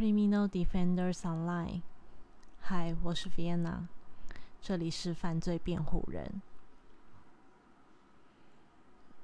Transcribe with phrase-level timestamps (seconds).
[0.00, 1.82] Criminal Defenders Online。
[2.58, 3.82] 嗨，我是 Vienna，
[4.58, 6.40] 这里是犯罪辩护人。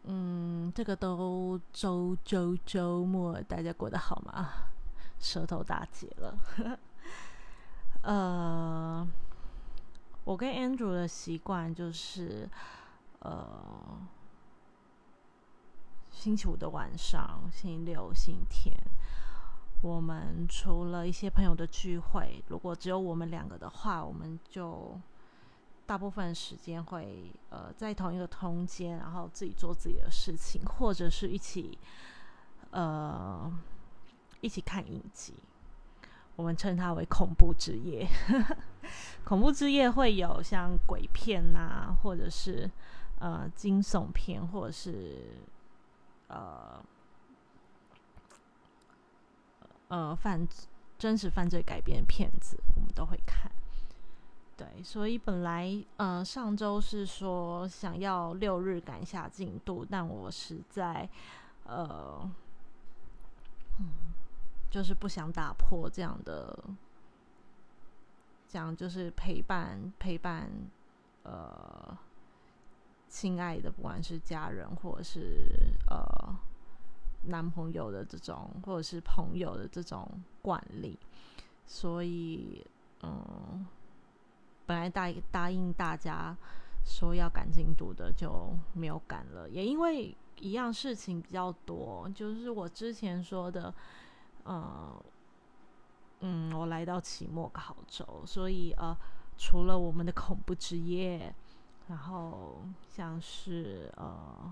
[0.02, 4.50] 嗯，这个都周周周末，大家过得好吗？
[5.18, 6.38] 舌头打结了。
[8.02, 9.08] 呃，
[10.24, 12.46] 我跟 Andrew 的习惯就是，
[13.20, 13.98] 呃，
[16.10, 18.76] 星期五的晚上，星期六、星期天，
[19.86, 24.98] 我们除了一些朋友的聚会，如果只有我们两个的话，我们就。
[25.88, 31.78] 大部分时间会呃在同一个空间，然后自己做自己的事情，或者是一起
[32.72, 33.48] 呃
[34.40, 35.32] 一起看影集。
[36.34, 38.04] 我们称它为恐怖之夜。
[39.24, 42.68] 恐怖之夜会有像鬼片啊，或者是
[43.20, 45.38] 呃惊悚片，或者是
[46.26, 46.84] 呃
[49.88, 50.46] 呃犯
[50.98, 53.50] 真实犯罪改编的片子，我们都会看。
[54.56, 61.06] 对，所以本来呃上周是说想要六日赶下进度，但我实在
[61.64, 62.30] 呃
[63.78, 63.86] 嗯
[64.70, 66.58] 就是不想打破这样的，
[68.48, 70.50] 这样就是陪伴陪伴
[71.22, 71.96] 呃
[73.08, 76.34] 亲爱的，不管是家人或者是呃
[77.26, 80.08] 男朋友的这种，或者是朋友的这种
[80.42, 80.98] 惯例，
[81.66, 82.64] 所以
[83.02, 83.66] 嗯。
[84.68, 86.36] 本来答答应大家
[86.84, 93.72] 说要赶进度的就没有赶了，也因为一样事情比较多，就是我之前说的，
[94.44, 95.00] 嗯，
[96.18, 98.96] 嗯，我来到期末考周，所以呃，
[99.38, 101.32] 除了我们的恐怖之夜，
[101.86, 104.50] 然后像是呃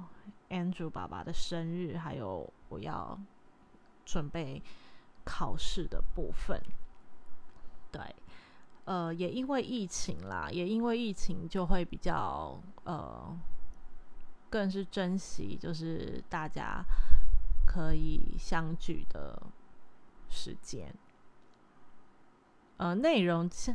[0.51, 3.19] ，Andrew 爸爸的生日，还有我要
[4.05, 4.63] 准备
[5.25, 6.61] 考试的部分，
[7.91, 8.01] 对。
[8.87, 13.35] 呃，也因为疫情啦，也因为疫情就会比较呃，
[14.51, 16.85] 更是珍惜就是大家
[17.67, 19.43] 可以相聚的
[20.29, 20.95] 时间。
[22.77, 23.75] 呃，内容见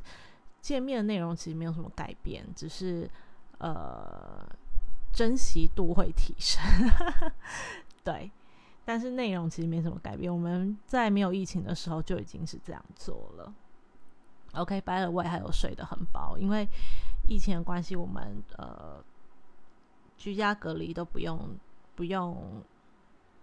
[0.62, 3.10] 见面内容其实没有什么改变，只是
[3.58, 4.48] 呃
[5.20, 6.64] 珍惜度会提升。
[8.06, 8.32] 对，
[8.86, 10.32] 但是内容其实没什么改变。
[10.32, 13.54] 我们在没有疫情的时候就已经是这样做了。
[14.54, 16.66] OK，白了胃还有睡得很饱，因为
[17.28, 19.04] 疫情的关系，我们呃
[20.16, 21.38] 居家隔离都不用
[21.98, 22.64] 不用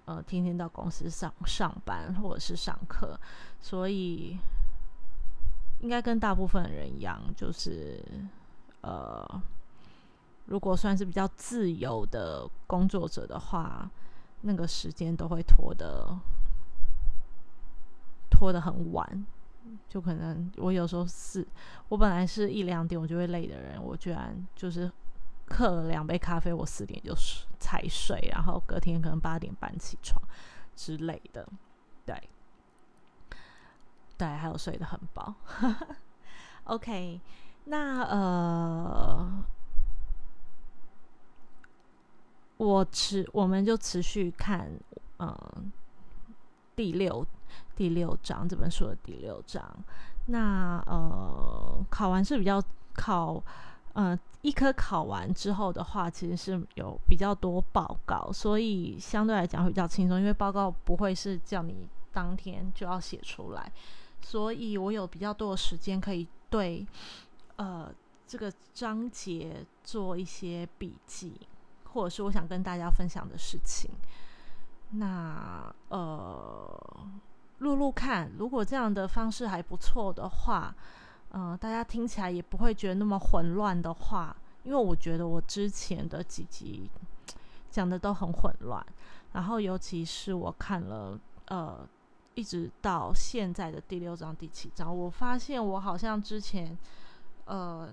[0.06, 3.20] 呃天天到公司上上班或者是上课，
[3.60, 4.38] 所以
[5.81, 8.03] 应该跟大部分人一样，就是
[8.81, 9.42] 呃
[10.46, 13.88] 如果算是比较自由的工作者的话，
[14.42, 16.18] 那个时间都会拖得
[18.30, 19.26] 拖得很晚。
[19.88, 21.44] 就可能我有时候是，
[21.88, 24.88] 我本来是一两点我就会累的人，我居然就是
[25.48, 27.12] 喝了两杯咖啡，我四点就
[27.58, 30.22] 才睡，然后隔天可能八点半起床
[30.76, 31.44] 之类的，
[32.04, 32.30] 对，
[34.16, 35.34] 对，还有睡得很饱。
[36.64, 37.20] OK，
[37.64, 39.44] 那呃，
[42.56, 44.70] 我持我们就持续看，
[45.18, 45.72] 嗯，
[46.74, 47.26] 第六。
[47.74, 49.62] 第六章这本书的第六章，
[50.28, 52.62] 那呃考完是比较
[52.94, 53.42] 考，
[53.92, 63.70] 呃一科考完之后的话，其实是有比较多报告，所以相对来讲会比较轻松，因为报告不会是叫你当天就要写出来，
[64.22, 66.86] 所以我有比较多的时间可以对
[67.56, 67.92] 呃
[68.26, 71.34] 这个章节做一些笔记，
[71.96, 73.90] 或者是我想跟大家分享的事情，
[74.90, 77.08] 那呃。
[77.60, 80.74] 录录看，如果这样的方式还不错的话，
[81.30, 86.90] 嗯，大家听起来也不会觉得那么混乱的话，因为我觉得我之前的几集
[87.70, 88.84] 讲的都很混乱，
[89.32, 91.78] 然后尤其是我看了呃，
[92.34, 96.76] 一直到现在的第六章、第七章，我发现我好像之前
[97.47, 97.88] 呃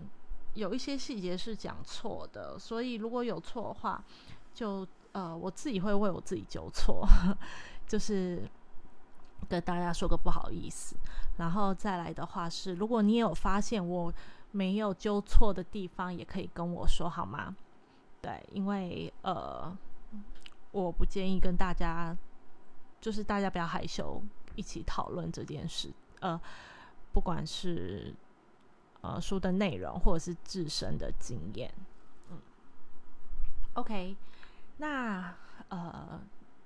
[0.53, 4.03] 有一些细节是讲错的，所以如果有错的话，
[4.53, 7.07] 就呃我自己会为我自己纠错，
[7.87, 8.49] 就是。
[9.49, 10.95] 跟大家说个不好意思，
[11.37, 14.11] 然后再来的话是，如果你有发现我
[14.51, 17.53] 没有纠错的地方，也可以跟我说好吗？
[18.21, 19.77] 对，因为呃，
[20.71, 22.17] 我不建议跟大家，
[23.01, 24.23] 就是大家不要害羞，
[24.55, 25.91] 一起讨论这件事。
[26.21, 26.39] 呃，
[27.11, 28.15] 不管是
[29.03, 31.71] 呃书的内容，或者是自身的经验，
[32.31, 32.37] 嗯
[33.75, 34.17] ，OK，
[34.77, 35.35] 那
[35.69, 36.19] 呃。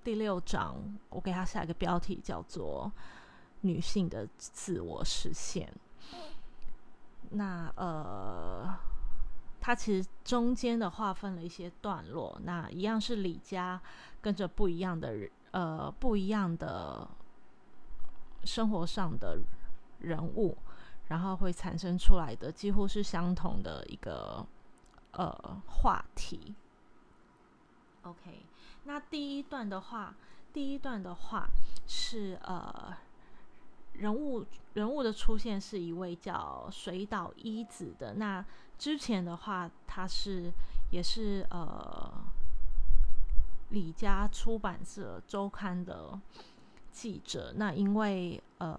[0.03, 2.89] 第六章，我给他下一个标题叫做
[3.59, 5.69] 女性的自我实现。
[7.31, 8.73] 那呃，
[9.59, 13.81] 它其实中间的划分了一些段落，那一样是李家
[14.21, 17.05] 跟着不一样的人，呃，不一样的
[18.45, 19.37] 生活上的
[19.99, 20.57] 人物，
[21.07, 24.45] 然后会产生出来的几乎是相同的一个
[25.11, 26.55] 呃话题。
[28.03, 28.45] OK，
[28.85, 30.15] 那第一段的话，
[30.53, 31.49] 第一段的话
[31.85, 32.95] 是呃。
[33.93, 34.45] 人物
[34.75, 38.13] 人物的出现是一位叫水岛一子的。
[38.13, 38.45] 那
[38.77, 40.53] 之前的话，他是
[40.91, 42.07] 也是呃
[43.69, 46.19] 李家出版社周刊的
[46.91, 47.53] 记者。
[47.55, 48.77] 那因为呃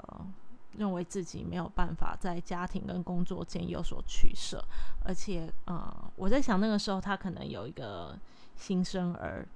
[0.79, 4.65] 认为自己没有办法在家庭跟工作间有所取舍，
[5.05, 8.19] 而且呃我在想那个时候他可能有一个
[8.57, 9.47] 新生儿，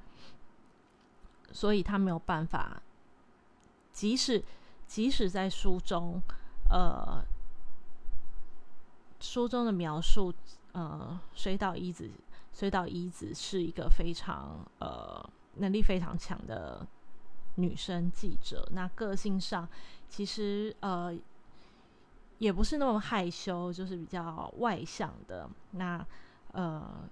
[1.52, 2.82] 所以他没有办法，
[3.92, 4.44] 即使。
[4.84, 6.20] 即使在书中，
[6.68, 7.24] 呃，
[9.20, 10.34] 书中的描述，
[10.72, 12.10] 呃，水岛一子，
[12.52, 16.86] 水岛一子是一个非常呃能力非常强的
[17.54, 18.68] 女生记者。
[18.72, 19.66] 那个性上
[20.12, 21.12] 其实呃
[22.38, 25.48] 也不是那么害羞，就是比较外向的。
[25.70, 26.06] 那
[26.52, 27.08] 呃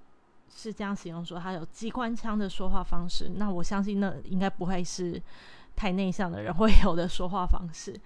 [0.49, 3.33] 是这样形容说，他有机关枪的说话方式。
[3.37, 5.21] 那我相信那应该不会是。
[5.77, 7.99] 太内向的人会有的说话方式，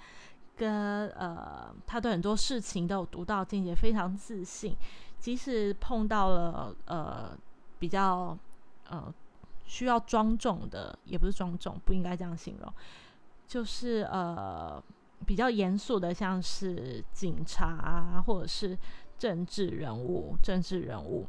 [0.55, 4.76] 跟呃，他对很多事情都有独到见解，非常自信。
[5.19, 7.37] 即使碰到了呃
[7.81, 8.38] 比较
[8.88, 9.12] 呃
[9.64, 12.73] 需要庄重的，也不是庄重，不应该这样形容，
[13.46, 14.82] 就是呃
[15.26, 18.79] 比较严肃的，像是警察或者是
[19.19, 21.26] 政治人物，政治人物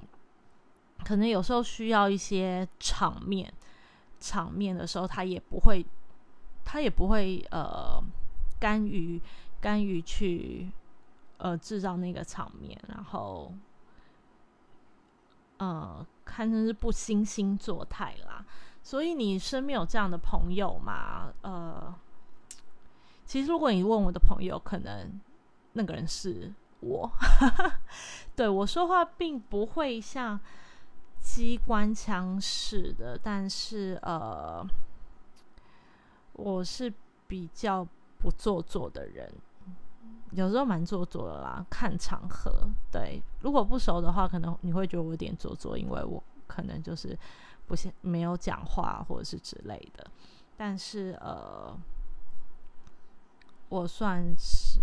[1.03, 3.53] 可能有时候需要一些场面，
[4.19, 5.85] 场面的时候，他也不会。
[6.67, 8.03] 他也不会呃
[8.59, 9.21] 甘于
[9.61, 10.71] 甘于去
[11.37, 13.53] 呃制造那个场面，然后
[15.57, 18.43] 呃堪称是不惺惺作态啦。
[18.81, 21.31] 所以你身边有这样的朋友吗？
[21.43, 21.93] 呃，
[23.25, 25.19] 其实如果你问我的朋友，可能
[25.73, 27.11] 那个人是我。
[28.35, 30.39] 对我说话并不会像
[31.21, 34.65] 机关枪似的，但是呃。
[36.37, 36.93] 我是
[37.27, 37.87] 比较
[38.17, 39.31] 不做作的人，
[40.31, 41.65] 有时候蛮做作的啦。
[41.69, 42.51] 看场合，
[42.91, 47.17] 对，如果不熟的话，可能你会觉得我有点做作，因为我可能就是
[47.65, 50.05] 不先没有讲话或者是之类的。
[50.57, 51.73] 但是呃，
[53.75, 54.79] 我算是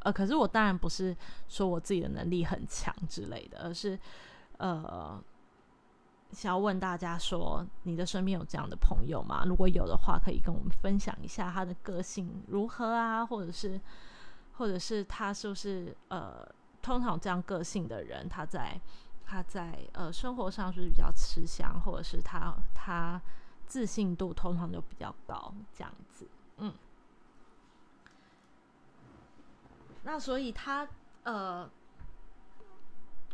[0.00, 1.16] 呃，可是我当然不是
[1.48, 3.98] 说我自己的能力很强之类的，而是
[4.58, 5.22] 呃。
[6.32, 9.42] 想要问大家说，你的身边有这样的朋友吗？
[9.44, 13.80] 如果有的话，可以跟我们分享一下他的个性如何啊，或者是，
[14.52, 16.48] 或者是他是不是呃，
[16.80, 18.80] 通常这样个性的人，他在
[19.26, 23.20] 他在呃生活上是不是比较吃香，或者是他他
[23.66, 26.72] 自信度通常就比较高这样子，嗯。
[30.02, 30.86] 那所以他
[31.24, 31.68] 呃，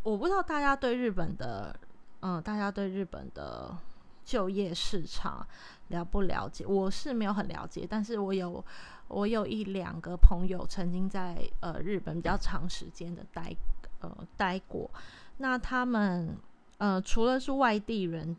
[0.02, 1.74] 我不知道大家对日本的。
[2.20, 3.76] 嗯，大家对日本的
[4.24, 5.46] 就业市场
[5.88, 6.66] 了不了解？
[6.66, 8.64] 我是没有很了解，但是我有
[9.06, 13.54] 我有一两个朋友曾经在呃日本比较长时间的待
[14.00, 14.90] 呃待过。
[15.36, 16.36] 那他们
[16.78, 18.34] 呃除了是外地人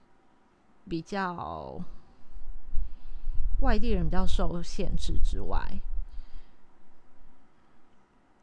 [0.89, 1.79] 比较
[3.61, 5.79] 外地人比较受限制之外，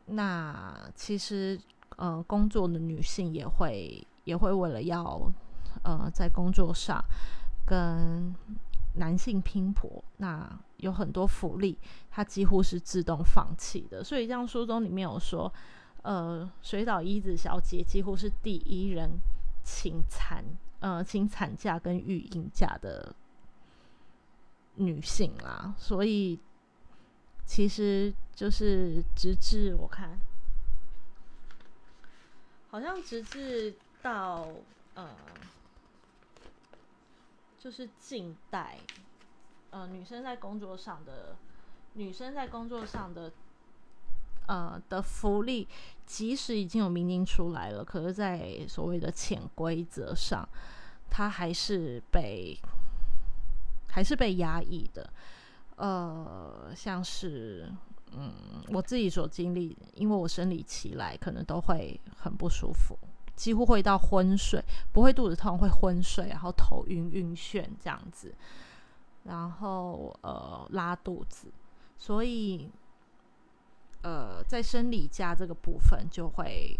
[0.06, 1.61] 那其实
[1.96, 4.06] 呃工作的女性也会。
[4.25, 5.20] 也会为了要，
[5.82, 6.99] 呃，在工作上
[7.66, 8.34] 跟
[8.94, 11.78] 男性拼搏，那有很多福利，
[12.11, 14.02] 她几乎是自动放弃的。
[14.02, 15.52] 所以，像书中里面有说，
[16.00, 19.11] 呃，水岛一子小姐几乎是第一人
[19.62, 20.42] 请产，
[20.80, 23.14] 呃，请产假跟育婴假的
[24.76, 25.75] 女性啦。
[25.76, 26.40] 所以，
[27.46, 30.18] 其实就是直至我看，
[32.70, 33.74] 好像直至。
[34.04, 34.46] 到
[34.92, 35.08] 呃，
[37.58, 38.76] 就是近代，
[39.70, 41.34] 呃，女生在工作上的，
[41.94, 43.32] 女生在工作上的，
[44.46, 45.66] 呃的福利，
[46.04, 50.46] 即使已经有明令出来了，可是，在所谓的潜规则上，
[51.08, 52.60] 它还是被，
[53.88, 55.08] 还是被压抑的。
[55.76, 57.69] 呃，像是，
[58.12, 58.33] 嗯，
[58.69, 62.97] 我自己所经历，因为我生理期来，可能都会很不舒服。
[63.35, 68.33] 几乎会到昏睡，不会肚子痛，会昏睡，然后头晕晕眩这样子，
[69.25, 71.49] 然后呃拉肚子，
[71.99, 72.71] 所以，
[74.02, 76.78] 呃，在生理假这个部分就会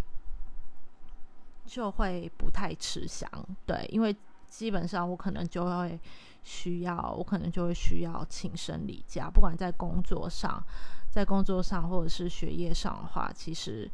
[1.67, 3.29] 就会不太吃香，
[3.67, 4.15] 对，因为
[4.47, 5.99] 基本上我可能就会
[6.45, 10.63] 需要，我可能就会需要请生理假，不管在工作上，
[11.11, 13.91] 在工作上或者是学业上的话，其实，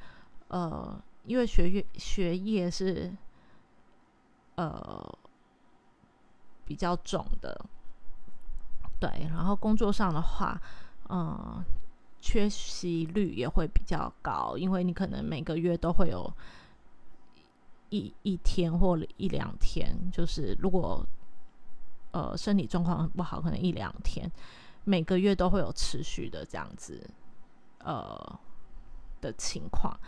[0.49, 3.17] 呃，因为学业学业是，
[4.57, 5.19] 呃，
[6.67, 7.65] 比较重的。
[8.99, 10.61] 对，然后工作上的话，
[11.09, 11.65] 嗯，
[12.21, 16.31] 缺席率也会比较高，因为你可能每个月都会有
[17.89, 21.07] 一一天或一两天，就是如果
[22.13, 24.31] 呃身体状况很不好，可能一两天，
[24.85, 27.09] 每个月都会有持续的这样子
[27.79, 28.39] 呃
[29.21, 29.99] 的情况。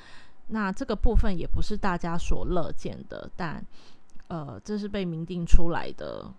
[0.49, 3.64] 那这个部分也不是大家所乐见的，但
[4.28, 6.32] 呃，这是被明定出来的。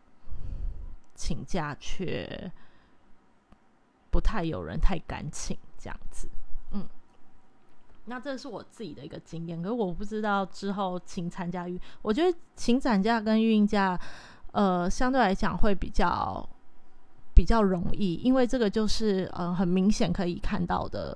[1.16, 2.52] 请假却
[4.10, 6.28] 不太有人太敢请这样子，
[6.72, 6.84] 嗯，
[8.06, 13.98] 那这是我自己的一个经验，可是我不知道之后请产假育，我觉得请产假跟孕假，
[14.54, 16.50] 呃，相对来讲会比较
[17.36, 21.16] 比较容易，因为这个就是呃很明显可以看到的，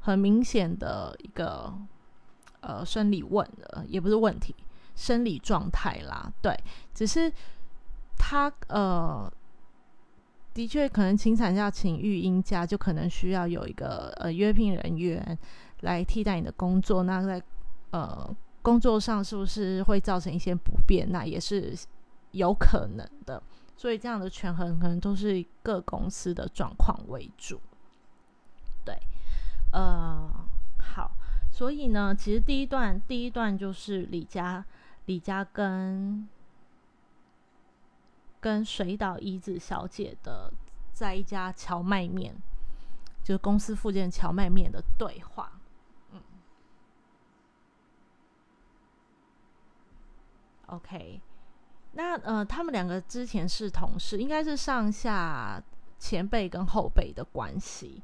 [0.00, 1.72] 很明显的一个
[2.60, 4.52] 呃生理问的，也不是问题，
[4.96, 6.58] 生理状态啦，对，
[6.92, 7.32] 只是
[8.18, 9.32] 他呃。
[10.54, 15.38] 的确，可能请产假、请育婴假，就可能需要有一个呃约聘人员
[15.82, 17.02] 来替代你的工作。
[17.02, 17.42] 那在
[17.90, 21.12] 呃工作上是不是会造成一些不便？
[21.12, 21.76] 那也是
[22.32, 23.42] 有可能的。
[23.76, 27.60] 所以这样的权衡可能都是各公司的状况为主。
[28.84, 28.98] 对，
[29.72, 30.30] 呃，
[30.78, 31.12] 好。
[31.50, 34.64] 所以呢，其实第一段第一段就是李家
[35.06, 36.28] 李家跟。
[38.38, 40.52] 跟水岛一子小姐的
[40.92, 42.32] 在一家荞麦面，
[43.24, 45.50] 就是公司附近荞麦面的对话。
[46.12, 46.22] 嗯
[50.66, 51.20] ，OK，
[51.96, 55.62] 那呃，他们两个之前是同事，应该是上下
[55.98, 58.02] 前辈跟后辈的关系。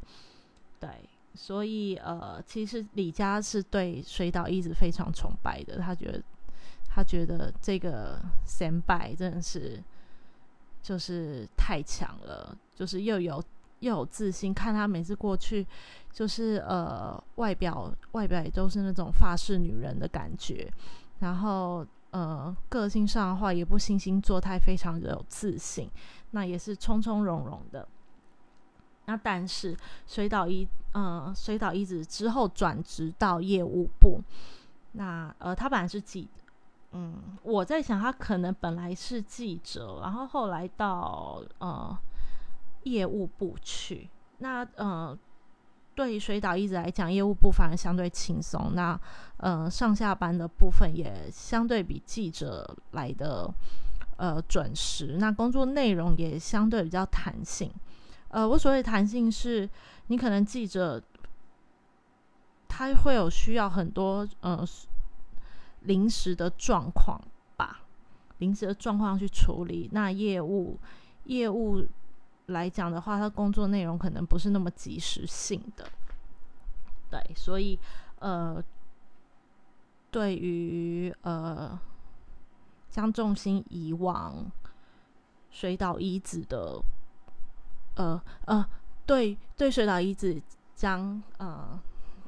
[0.80, 0.88] 对，
[1.34, 6.22] 所以呃，其实李佳是对水岛一直非常崇拜的，他觉得
[6.88, 9.82] 他觉得这个先拜真的是。
[10.84, 13.40] 就是太强了，就是又有
[13.78, 14.52] 又有自信。
[14.52, 15.64] 看他每次过去，
[16.12, 20.68] 就是呃，外表外表也都是那种法式女人的感觉。
[21.20, 25.90] 然后呃，个性上的话也不惺惺作态，非常的有自信。
[26.30, 27.86] 那也是从从容容的。
[29.06, 29.76] 那但是
[30.06, 34.20] 水岛一嗯，水岛一子之后转职到业务部。
[34.92, 36.28] 那呃，他本来是记。
[36.92, 41.98] 嗯，我在想，他可能本来是记者，然后后来到呃
[42.82, 44.10] 业务部去。
[44.38, 45.18] 那呃，
[45.94, 48.72] 对于水岛一直来讲，业务部反而相对轻松。
[48.74, 48.98] 那
[49.38, 53.52] 呃，上下班的部分也相对比记者来的
[54.16, 55.16] 呃准时。
[55.18, 57.70] 那工作内容也相对比较弹性。
[58.28, 59.68] 呃，我所谓弹性是，
[60.06, 61.02] 你可能记者
[62.68, 64.66] 他会有需要很多呃。
[65.84, 67.20] 临时的状况
[67.56, 67.80] 吧，
[68.38, 69.90] 临时的状况去处理。
[69.90, 70.78] 那业务
[71.24, 71.84] 业务
[72.46, 75.88] 来讲的话，他工作内容可能不是那么及时性的，
[77.10, 77.78] 对，所以
[78.18, 78.62] 呃，
[80.10, 81.78] 对于呃
[82.90, 84.50] 将重心移往
[85.50, 86.80] 水岛一子的，
[87.96, 88.66] 呃呃，
[89.06, 90.40] 对对水岛一子
[90.74, 91.80] 将呃。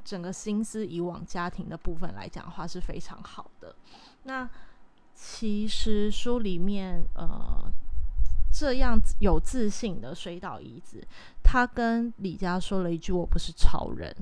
[0.04, 3.74] 整个心思移往家庭的部分来讲的话是非常好的。
[4.24, 4.46] 那
[5.14, 7.72] 其实书里面，呃，
[8.56, 11.04] 这样有自信的水岛一子，
[11.42, 14.14] 他跟李佳说了一句：“我不是超人，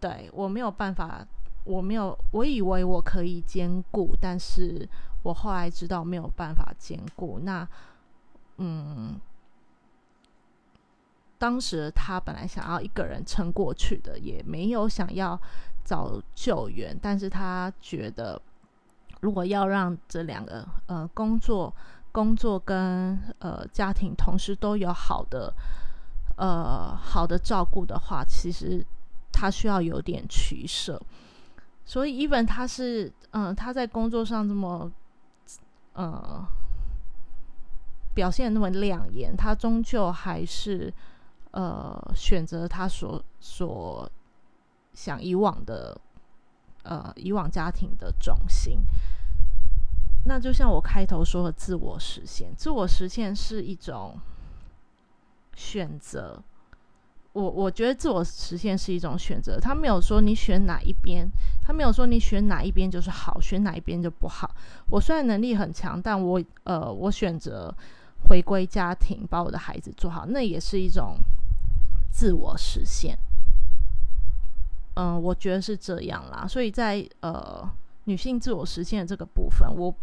[0.00, 1.24] 对我没有办法，
[1.62, 4.88] 我没有，我以为我可以兼顾，但是
[5.22, 7.38] 我后来知道没有办法兼顾。
[7.44, 7.68] 那，
[8.56, 9.20] 嗯。”
[11.38, 15.40] 当时他本来想要一个人撑过去的，也没有想要
[15.84, 16.96] 找救援。
[17.00, 18.40] 但是他觉得，
[19.20, 21.74] 如果要让这两个呃工作、
[22.12, 25.52] 工作跟呃家庭同时都有好的
[26.36, 28.84] 呃好的照顾的话，其实
[29.32, 31.00] 他需要有点取舍。
[31.84, 34.92] 所以，even 他是嗯他在工作上这么
[35.94, 36.46] 呃
[38.14, 40.92] 表现那么亮眼，他终究还是。
[41.54, 44.10] 呃，选择他所所
[44.94, 45.94] 想以往的，
[46.82, 48.78] 呃，以往家庭的重心。
[50.24, 54.18] 那就像我开头说的，自我实现，自我实现是一种
[55.54, 56.42] 选择。
[57.32, 61.26] 我我觉得自我实现是一种选择，他没有说你选哪一边，
[61.62, 64.54] 他没有说你选哪一边就是好，选哪一边就不好。
[64.90, 67.74] 我虽然能力很强，但我呃，我选择
[68.28, 71.16] 回归家庭，把我的孩子做好，那也是一种
[72.10, 73.16] 自我实现。
[74.96, 76.46] 嗯，我觉得是这样啦。
[76.46, 77.66] 所以在呃
[78.04, 79.94] 女性自我实现的这个部分，我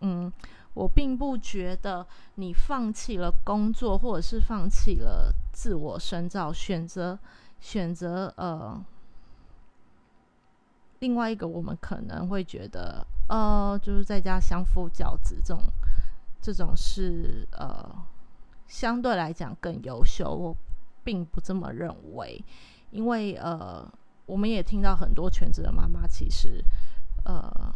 [0.00, 0.32] 嗯。
[0.74, 7.16] 我并不觉得你放弃了工作，或者是放弃了自我深造，选择
[7.60, 8.84] 选择呃，
[10.98, 15.62] 另外一个我们可能会觉得呃，就是在家相夫教子这种
[16.42, 17.88] 这种是呃
[18.66, 20.56] 相对来讲更优秀，我
[21.04, 22.44] 并不这么认为，
[22.90, 23.88] 因为呃，
[24.26, 26.64] 我们也听到很多全职的妈妈其实
[27.24, 27.72] 呃。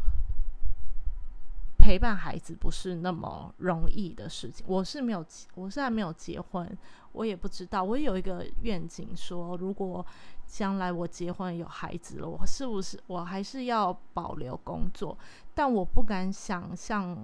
[1.88, 4.62] 陪伴孩子不是那么容易的事情。
[4.68, 6.78] 我是没有，我现在没有结婚，
[7.12, 7.82] 我也不知道。
[7.82, 10.04] 我有一个愿景，说如果
[10.46, 15.16] 将来我结婚有孩子了，我是不是我还是要保留工作？
[15.54, 17.16] 但我不敢想象，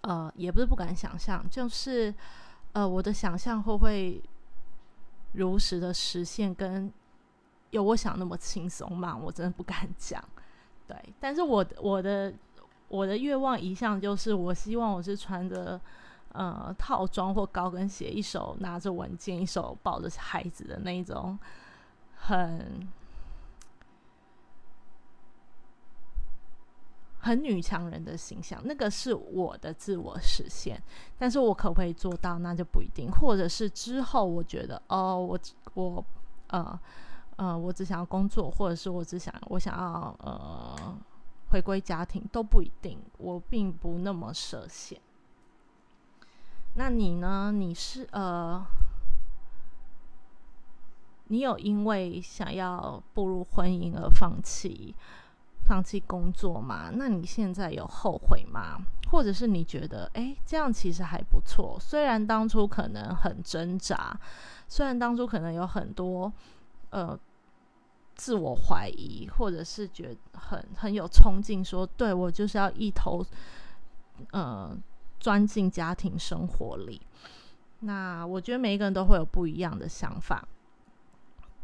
[0.00, 2.14] 呃，也不是不敢想象，就是
[2.72, 4.22] 呃，我的想象会不会
[5.32, 6.54] 如实的实现？
[6.54, 6.90] 跟
[7.72, 9.14] 有我想那么轻松吗？
[9.14, 10.18] 我真的不敢讲。
[10.86, 12.32] 对，但是我我的。
[12.88, 15.78] 我的愿望一向就是，我希望我是穿着
[16.32, 21.38] 呃套装或高跟鞋，一手拿着文件，一手抱着孩子的那一种
[22.14, 22.88] 很
[27.18, 28.58] 很女强人的形象。
[28.64, 30.82] 那个是我的自我实现，
[31.18, 33.10] 但是我可不可以做到，那就不一定。
[33.12, 35.38] 或者是之后我觉得，哦，我
[35.74, 36.04] 我
[36.46, 36.80] 呃
[37.36, 40.98] 呃，我只想要工作，或者是我只想我想要呃。
[41.50, 45.00] 回归家庭都不一定，我并不那么设限。
[46.74, 47.50] 那你呢？
[47.52, 48.64] 你是呃，
[51.28, 54.94] 你有因为想要步入婚姻而放弃
[55.64, 56.90] 放弃工作吗？
[56.92, 58.78] 那你现在有后悔吗？
[59.10, 61.78] 或者是你觉得，哎，这样其实还不错？
[61.80, 64.20] 虽然当初可能很挣扎，
[64.68, 66.32] 虽然当初可能有很多
[66.90, 67.18] 呃。
[68.18, 73.24] 自我怀疑，或者是觉得很很有冲劲，说对我就是要一头，
[74.32, 74.76] 呃，
[75.20, 77.00] 钻进家庭生活里。
[77.78, 80.46] 那我觉得每一个人都会有不一样的想法，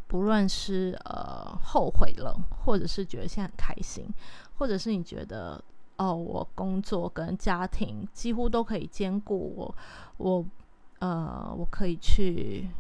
[0.07, 2.33] 不论是呃后悔了，
[2.65, 4.09] 或者是觉得现在很开心，
[4.57, 5.61] 或者是你觉得
[5.97, 9.75] 哦，我工作跟家庭几乎都可以兼顾，我
[10.19, 10.47] 我
[11.01, 12.71] 呃我可以去。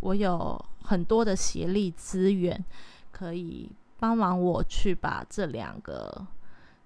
[0.00, 2.64] 我有很多的协力资源，
[3.12, 6.26] 可以帮忙我去把这两个、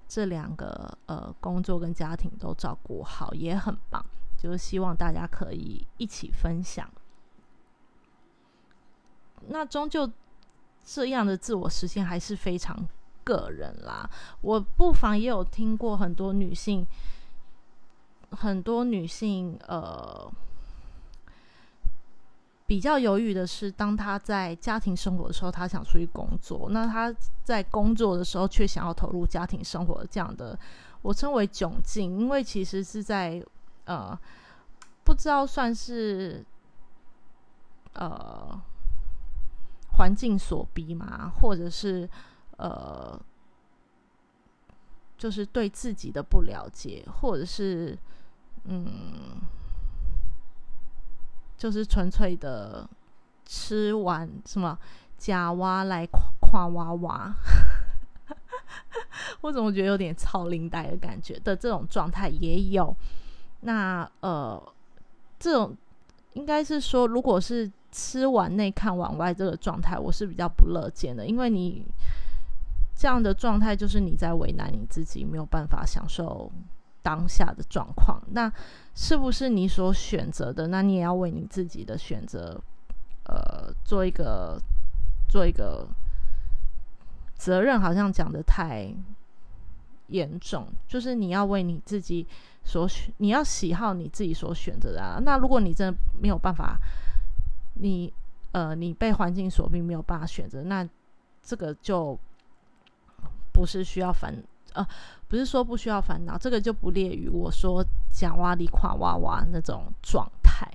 [0.08, 4.04] 这两个呃工作跟家庭都照顾好，也很棒。
[4.36, 6.90] 就是希望大家可以一起分享。
[9.46, 10.10] 那终究
[10.84, 12.76] 这样的自我实现还是非常
[13.22, 14.10] 个人啦。
[14.40, 16.84] 我不妨也有听过很多女性，
[18.30, 20.30] 很多女性呃。
[22.66, 30.58] 比较犹豫的是，当他在家庭生活的时候，他想出去工作；那他在工作的时候，却想要投入家庭生活，这样的
[31.02, 32.18] 我称为窘境。
[32.18, 33.44] 因为其实是在
[33.84, 34.18] 呃，
[35.04, 36.42] 不知道算是
[37.92, 38.58] 呃
[39.98, 42.08] 环境所逼嘛，或者是
[42.56, 43.20] 呃，
[45.18, 47.98] 就是对自己的不了解，或者是
[48.64, 49.42] 嗯。
[51.64, 52.86] 就是纯粹的
[53.46, 54.78] 吃完什么
[55.16, 56.06] 假蛙来
[56.38, 57.34] 夸娃娃，
[59.40, 62.94] 我怎么觉得有点超龄带的感觉的这种状态也有。
[63.60, 64.62] 那呃，
[65.38, 65.74] 这种
[66.34, 71.82] 应该是说，如果是吃完内看往外这个状态，我是比较不乐见的，因为你
[72.94, 76.52] 这样的状态就是你在为难你自己，没有办法享受。
[77.04, 78.50] 当下的状况，那
[78.94, 80.68] 是不是你所选择的？
[80.68, 82.58] 那你也要为你自己的选择，
[83.24, 84.58] 呃，做一个
[85.28, 85.86] 做一个
[87.36, 87.78] 责任。
[87.78, 88.90] 好像讲的太
[90.06, 92.26] 严重，就是你要为你自己
[92.64, 95.02] 所选，你要喜好你自己所选择的。
[95.02, 95.20] 啊。
[95.22, 96.78] 那如果你真的没有办法，
[97.74, 98.10] 你
[98.52, 100.88] 呃，你被环境所逼没有办法选择，那
[101.42, 102.18] 这个就
[103.52, 104.34] 不是需要烦。
[104.74, 104.86] 呃，
[105.28, 110.70] 不是说不需要烦恼，这个就不列于我说讲哇里垮哇哇那种状态。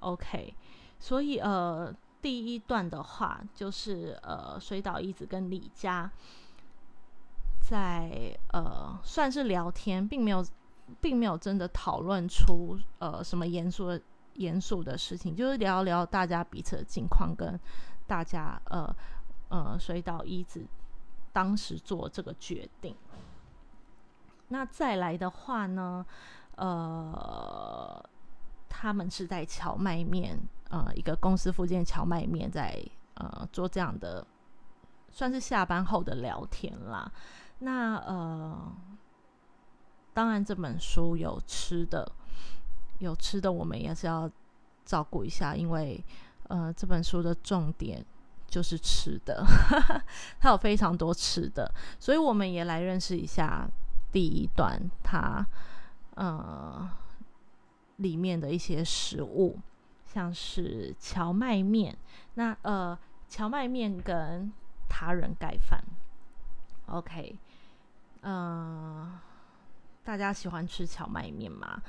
[0.00, 0.54] OK，
[1.00, 6.10] 所以呃，第一段的话就是呃，水岛一子跟李佳
[7.60, 10.44] 在呃算是聊天，并没有
[11.00, 14.00] 并没有真的讨论出呃什么严肃的
[14.34, 17.58] 严肃的事情，就是聊聊大家彼此的近况，跟
[18.06, 18.94] 大家呃
[19.48, 20.64] 呃水岛一子
[21.38, 22.92] 当时做这个决定。
[24.48, 26.04] 那再来的话呢，
[26.56, 28.04] 呃，
[28.68, 30.36] 他们是在荞麦面，
[30.68, 34.26] 呃，一个公司附近荞麦面，在呃做这样的，
[35.12, 37.08] 算是下班后的聊天啦。
[37.60, 38.72] 那呃，
[40.12, 42.10] 当然这本书有吃的。
[42.98, 44.28] 有吃的，我们也是要
[44.84, 46.04] 照顾一下，因为
[46.48, 48.04] 呃，这本书的重点
[48.48, 49.44] 就是吃的，
[50.40, 53.68] 它有非常多吃的，所以我们也来认识一下
[54.10, 55.46] 第一段它
[56.14, 56.90] 呃
[57.96, 59.58] 里面的一些食物，
[60.06, 61.96] 像是荞麦面，
[62.34, 64.50] 那呃荞麦面跟
[64.88, 65.84] 他人盖饭
[66.86, 67.38] ，OK，
[68.22, 69.18] 嗯，
[70.02, 71.82] 大家喜欢吃荞麦面吗？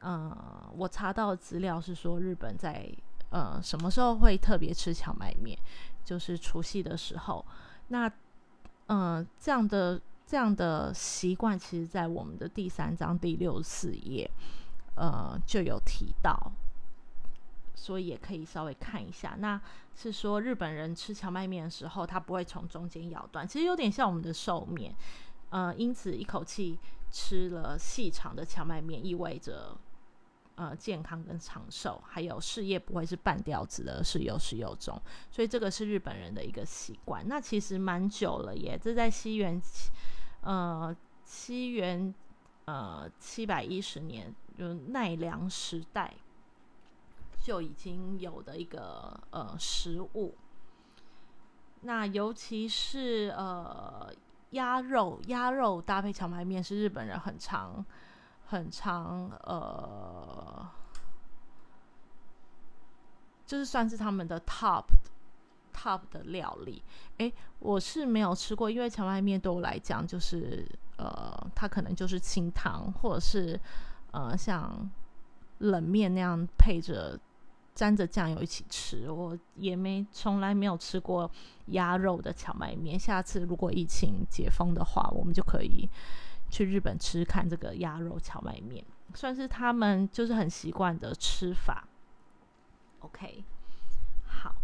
[0.00, 2.88] 呃，我查到资料是说，日本在
[3.30, 5.58] 呃什么时候会特别吃荞麦面，
[6.04, 7.44] 就是除夕的时候。
[7.88, 8.10] 那
[8.86, 14.30] 嗯，这样的这样的习惯，其实在我们的第三章第六十四页，
[14.94, 16.52] 呃就有提到，
[17.74, 19.36] 所以也可以稍微看一下。
[19.38, 19.60] 那
[19.94, 24.94] 是说日本人吃荞麦面的时候，他不会从中间咬断，其实有点像我们的寿面。
[25.50, 26.78] 呃，因此一口气
[27.10, 29.76] 吃了细长的荞麦面，意味着。
[30.58, 37.22] 呃，健康跟长寿，还有事业不会是半吊子的，是有始有终，所以这个是日本人的一个习惯。
[37.28, 39.62] 那其实蛮久了，耶，这在西元，
[40.40, 40.92] 呃，
[41.24, 42.12] 西元
[42.64, 46.12] 呃七百一十年，就奈良时代
[47.40, 50.34] 就已经有的一个呃食物。
[51.82, 54.12] 那尤其是呃
[54.50, 57.86] 鸭肉，鸭肉搭配荞麦面是日本人很常。
[58.50, 60.66] 很长，呃，
[63.44, 64.84] 就是算是他们的 top
[65.74, 66.82] top 的料理。
[67.18, 73.60] 诶，我是没有吃过，因为荞麦面对我来讲，就是呃，它可能就是清汤，或者是
[74.12, 74.90] 呃，像
[75.58, 77.20] 冷面那样配着
[77.74, 79.10] 沾着酱油一起吃。
[79.10, 81.30] 我也没从来没有吃过
[81.66, 82.98] 鸭肉的荞麦面。
[82.98, 85.86] 下次如果疫情解封的话，我们就可以。
[86.50, 88.84] 去日本吃看这个鸭肉荞麦面，
[89.14, 91.86] 算是他们就是很习惯的吃法。
[93.00, 93.44] OK，
[94.26, 94.54] 好，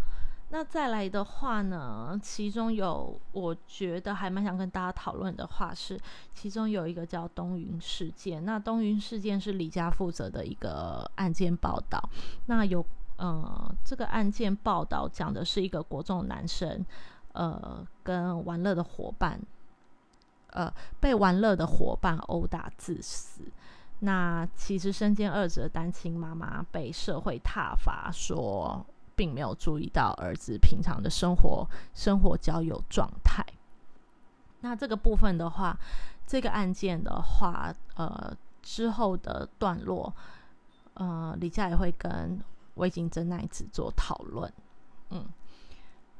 [0.48, 5.98] 那再来的话呢，其中有我觉得还蛮想跟大家讨论的话是，
[6.32, 8.44] 其中有一个叫东云事件。
[8.44, 12.00] 那东云事件是李家负责的一个案件报道。
[12.46, 12.84] 那有
[13.16, 16.84] 呃，这个案件报道讲的是一个国中男生，
[17.32, 19.40] 呃，跟玩乐的伙伴。
[20.54, 23.42] 呃，被玩乐的伙伴殴打致死。
[24.00, 28.84] 那其实身兼二职的单亲妈妈被社会挞伐，说
[29.16, 33.44] 并没有注意到儿子平常的生活、生活交友状态。
[34.60, 35.76] 那这个部分的话，
[36.26, 40.12] 这个案件的话，呃，之后的段落，
[40.94, 42.38] 呃，李佳也会跟
[42.74, 44.52] 魏景真奈子做讨论。
[45.10, 45.26] 嗯，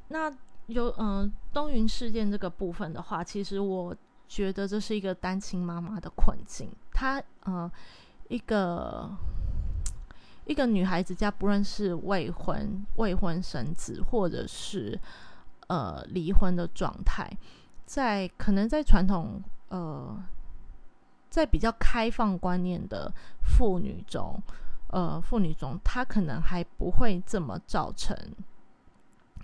[0.09, 0.33] 那
[0.67, 3.95] 有嗯东云事件这个部分的话，其实我。
[4.35, 6.69] 觉得这是一个单亲妈妈的困境。
[6.93, 7.71] 她呃，
[8.27, 9.09] 一个
[10.45, 15.01] 一个女孩子家，不论是未婚未婚生子，或者是
[15.69, 17.31] 呃离婚的状态，
[17.87, 20.21] 在可能在传统呃，
[21.31, 24.43] 在比较开放观念的妇女中，
[24.89, 28.17] 呃妇女中，她可能还不会这么造成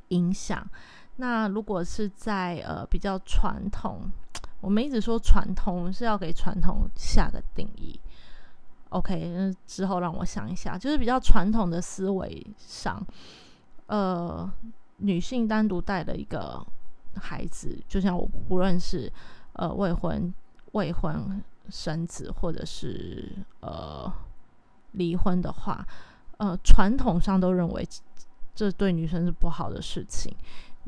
[0.09, 0.68] 影响。
[1.14, 4.11] 那如果是在呃比较传统。
[4.61, 7.99] 我们一直说传统是要给传统下个定义
[8.90, 9.55] ，OK？
[9.66, 13.05] 之后让我想一下，就是比较传统的思维上，
[13.87, 14.51] 呃，
[14.99, 16.64] 女性单独带了一个
[17.14, 19.11] 孩子，就像我不论是
[19.55, 20.33] 呃未婚
[20.73, 24.12] 未婚生子，或者是呃
[24.92, 25.87] 离婚的话，
[26.37, 27.87] 呃，传统上都认为
[28.55, 30.35] 这对女生是不好的事情。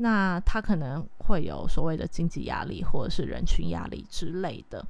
[0.03, 4.85] 那他可能会有所谓的经济压力，或者是人群压力之类的，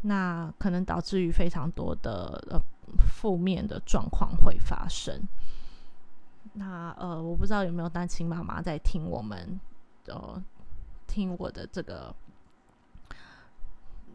[0.00, 2.60] 那可能导致于非常多的呃
[2.98, 5.22] 负面的状况会发生。
[6.54, 9.60] 那呃，我不知道有没有单亲妈妈在听我们
[10.06, 10.42] 呃
[11.06, 12.12] 听我的这个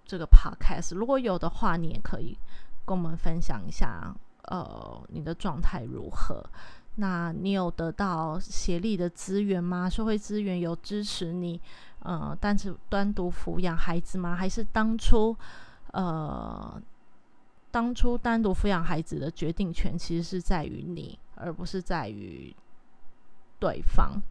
[0.04, 2.38] 这个 podcast，如果有的话，你也可以
[2.86, 4.14] 跟我们分享一下，
[4.50, 6.44] 呃，你的状态如何。
[6.96, 9.90] 那你有得到协力的资源吗？
[9.90, 11.60] 社会资源有支持你，
[12.00, 14.36] 呃，单是单独抚养孩子吗？
[14.36, 15.36] 还是当初，
[15.92, 16.82] 呃，
[17.72, 22.56] 当初单独抚养孩子的决定权其实是在于你，而不是在于
[23.60, 24.22] 对方。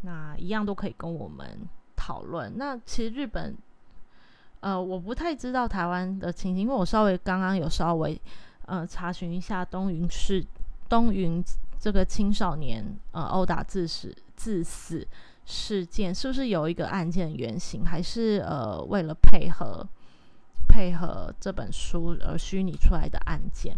[0.00, 1.46] 那一样都可以跟我们
[1.94, 2.52] 讨论。
[2.56, 3.56] 那其实日本，
[4.58, 8.20] 呃，我不太知道台湾的情形，因为我稍微刚刚有稍微
[8.66, 10.44] 呃查询一下东云市
[10.88, 11.40] 东云
[11.82, 15.04] 这个青少年呃殴打致死致死
[15.44, 19.84] 事件，是不是有一个案件原型，还是呃为了配合？
[20.68, 23.76] 配合这本书而虚拟出来的案件，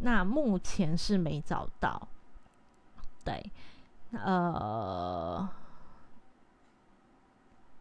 [0.00, 2.08] 那目前是没找到。
[3.22, 3.52] 对，
[4.12, 5.46] 呃，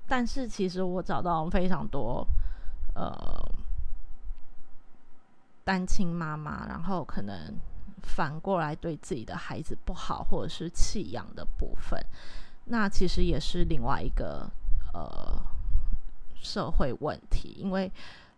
[0.08, 2.28] 但是其实我找到非常多
[2.96, 3.16] 呃
[5.64, 7.58] 单亲妈妈，然后可能
[8.16, 12.00] 反过来对自己的孩子不好，或者是弃养的部分，
[12.66, 14.50] 那其实也是另外一个
[14.94, 15.42] 呃
[16.36, 17.92] 社会问题，因为。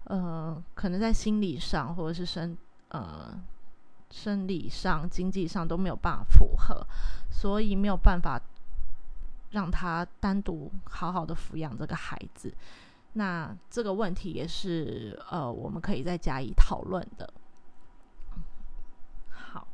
[0.05, 2.57] 呃，可能在心理上或者是生
[2.89, 3.39] 呃
[4.09, 6.85] 生理上、经济上都没有办法符合，
[7.29, 8.41] 所以没有办法
[9.51, 12.51] 让他单独好好的抚养这个孩子。
[13.13, 17.31] 那这个问题也是呃，我们可以再加以讨论的。
[19.29, 19.67] 好，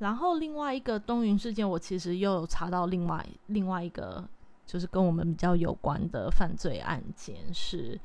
[0.00, 4.28] 然后另外一个东云事件，我其实又有查到另外另外一个，
[4.66, 7.98] 就是跟我们比较有关的犯罪案件是。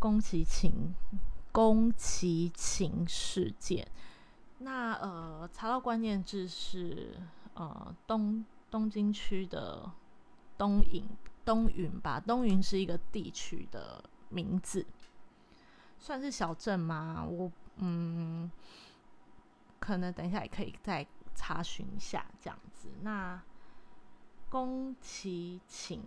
[0.00, 0.94] 宫崎勤，
[1.52, 3.86] 宫崎勤事件。
[4.60, 7.14] 那呃，查到关键字是
[7.52, 9.92] 呃东东京区的
[10.56, 11.04] 东影
[11.44, 14.86] 东云吧，东云是一个地区的名字，
[15.98, 17.22] 算是小镇吗？
[17.28, 18.50] 我嗯，
[19.80, 22.88] 可能等一下也可以再查询一下这样子。
[23.02, 23.42] 那
[24.48, 26.02] 宫崎勤。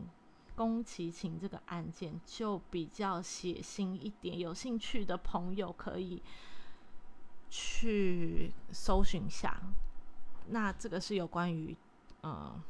[0.55, 6.21] 宫崎勤这个案件就比较血腥一点，有兴趣的朋友可以
[7.49, 9.59] 去搜寻下。
[10.49, 11.75] 那这个是有关于
[12.21, 12.61] 呃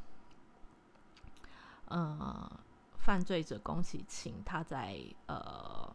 [1.88, 2.60] 呃
[2.96, 5.94] 犯罪者宫崎勤他在呃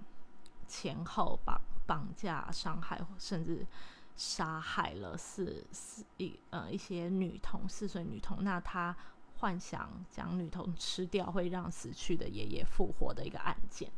[0.68, 3.66] 前后绑绑架、伤害甚至
[4.20, 8.96] 杀害了四四一呃一些女童四岁女童，那他。
[9.42, 13.90] 幻想将女童吃掉会让死去的爷爷复活的一个案件，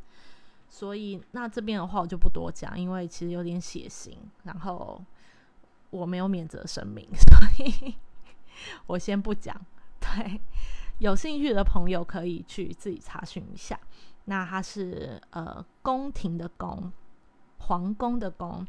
[0.69, 5.03] 所以那这边的话我就不多讲，因为其实有点血腥，然后
[5.89, 7.95] 我没有免责声明， 所以
[8.85, 9.59] 我先不讲。
[9.99, 10.39] 对，
[10.99, 13.79] 有兴趣的朋友可以去自己查询一下。
[14.25, 16.93] 那它是呃宫廷的宫，
[17.57, 18.67] 皇宫的宫。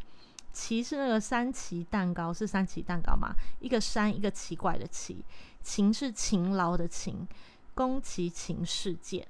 [0.53, 3.35] 奇是那个三奇蛋糕，是三奇蛋糕吗？
[3.59, 5.25] 一个山，一个奇怪的奇。
[5.62, 7.27] 勤是勤劳的勤。
[7.75, 9.27] 宫崎勤事件。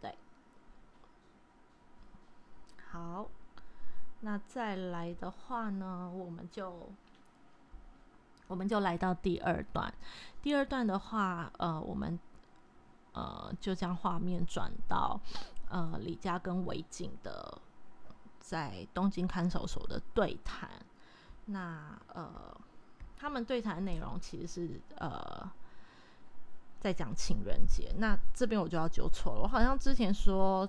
[0.00, 0.14] 对，
[2.90, 3.28] 好，
[4.20, 6.90] 那再来的话呢，我们就
[8.48, 9.94] 我们就来到第二段。
[10.42, 12.18] 第二段的话，呃，我们
[13.12, 15.20] 呃就将画面转到
[15.68, 17.62] 呃李家跟韦景的。
[18.52, 20.68] 在东京看守所的对谈，
[21.46, 22.54] 那呃，
[23.16, 25.50] 他们对谈的内容其实是呃，
[26.78, 27.94] 在讲情人节。
[27.96, 30.68] 那这边我就要纠错了，我好像之前说，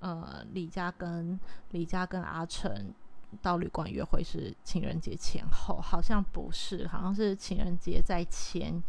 [0.00, 1.38] 呃，李佳跟
[1.70, 2.92] 李佳跟阿成
[3.40, 8.82] 到旅馆约会是情人节前后，好像不是，好像是情人节在前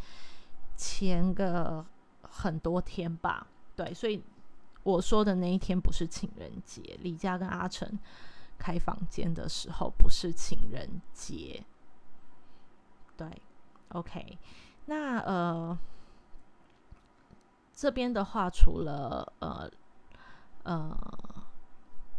[0.76, 1.86] 前个
[2.24, 3.46] 很多天吧。
[3.76, 4.24] 对，所以。
[4.84, 8.00] 我说的那一天不是情人节，李佳跟阿成
[8.58, 11.64] 开房间的时候不是情人节。
[13.18, 13.28] 对
[13.90, 14.38] ，OK，
[14.86, 15.78] 那呃，
[17.74, 19.70] 这边的话，除了呃
[20.64, 20.98] 呃，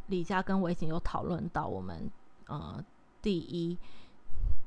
[0.08, 2.10] 李佳跟维景有讨论到我们
[2.46, 2.84] 呃
[3.22, 3.78] 第一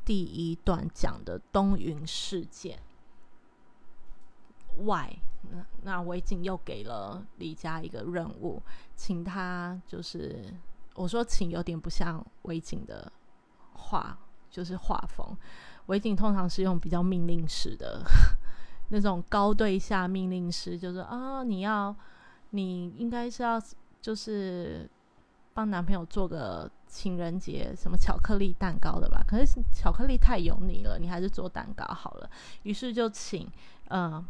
[0.04, 2.80] 第一段讲的东云事件
[4.86, 5.12] 外。
[5.52, 8.62] 那那韦景又给了李佳一个任务，
[8.96, 10.42] 请他就是
[10.96, 13.12] 我说请有点不像维景的
[13.74, 14.18] 画，
[14.50, 15.38] 就是画风。
[15.88, 18.02] 维景通常是用比较命令式的
[18.90, 21.94] 那种高对下命令式，就是啊，你要
[22.52, 23.62] 你应该是要
[24.02, 24.90] 就是
[25.54, 29.22] 帮男朋友做个情人节什么巧克力蛋糕的吧？
[29.28, 32.30] 可是巧克力太油腻了，你还是做蛋糕好了。
[32.64, 33.46] 于是就请
[33.90, 34.26] 嗯。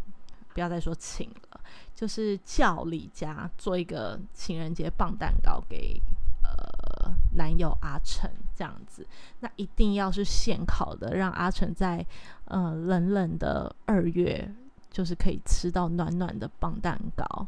[0.54, 1.60] 不要再说请了，
[1.96, 6.00] 就是叫李佳做一个情人节棒蛋糕给
[6.44, 9.06] 呃男友阿成这样子，
[9.40, 12.06] 那一定要是现烤的，让阿成在
[12.46, 14.54] 呃冷冷的二月
[14.92, 17.48] 就是可以吃到暖暖的棒蛋糕。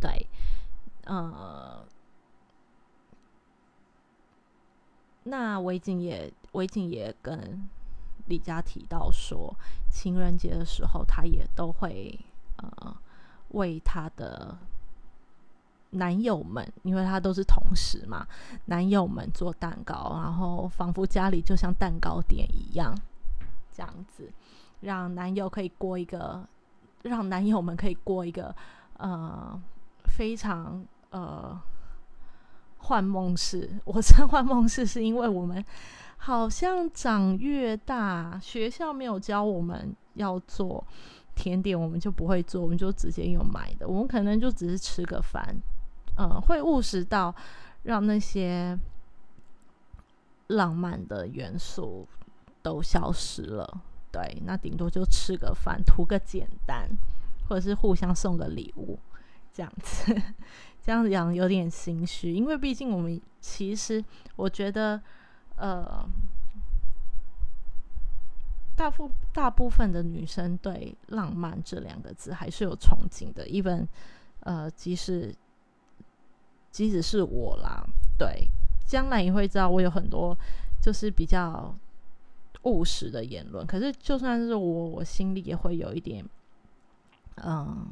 [0.00, 0.26] 对，
[1.04, 1.86] 呃，
[5.24, 7.68] 那维景也维景也跟
[8.26, 9.54] 李佳提到说，
[9.90, 12.18] 情人节的时候，他也都会
[12.56, 12.96] 呃
[13.48, 14.56] 为他的
[15.90, 18.26] 男友们，因为他都是同时嘛，
[18.66, 22.94] 男友们做蛋糕，然后仿佛家里就像蛋糕店一样，
[23.72, 24.30] 这样子，
[24.80, 26.46] 让男友可以过一个，
[27.02, 28.54] 让男友们可以过一个
[28.98, 29.60] 呃
[30.04, 31.60] 非常呃。
[32.82, 35.64] 幻梦式， 我称幻梦式是因为我们
[36.18, 40.84] 好像长越大，学校没有教我们要做
[41.34, 43.88] 甜点，我们就不会做，我们就直接用买的。
[43.88, 45.56] 我们可能就只是吃个饭，
[46.18, 47.34] 嗯，会务实到
[47.84, 48.78] 让那些
[50.48, 52.06] 浪漫的元素
[52.62, 53.80] 都消失了。
[54.10, 56.86] 对，那顶多就吃个饭，图个简单，
[57.48, 58.98] 或者是互相送个礼物，
[59.52, 60.14] 这样子。
[60.84, 65.00] 这样子讲有点心虚，因为毕竟我们其实我觉得，
[65.54, 66.04] 呃，
[68.74, 73.46] 大部大部分的女生对浪漫这两个字还是有憧憬的。
[73.46, 73.86] even
[74.40, 75.32] 呃，即使
[76.72, 77.84] 即使是我啦，
[78.18, 78.48] 对，
[78.84, 80.36] 将来也会知道我有很多
[80.80, 81.72] 就是比较
[82.64, 83.64] 务实的言论。
[83.64, 86.28] 可是就算是我，我心里也会有一点，
[87.36, 87.86] 嗯。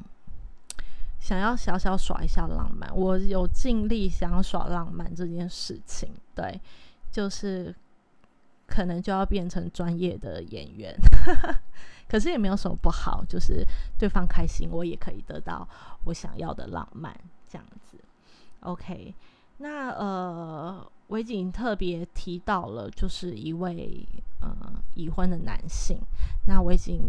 [1.20, 6.58] 想要小小耍一下浪漫，我有尽力想要耍浪漫这件事情，对，
[7.12, 7.72] 就是
[8.66, 10.96] 可能就要变成专业的演员，
[12.08, 13.62] 可是也没有什么不好，就是
[13.98, 15.68] 对方开心，我也可以得到
[16.04, 17.14] 我想要的浪漫，
[17.46, 17.98] 这样子。
[18.60, 19.14] OK，
[19.58, 24.08] 那呃，维景特别提到了，就是一位
[24.40, 24.56] 呃
[24.94, 25.98] 已婚的男性，
[26.46, 27.02] 那维景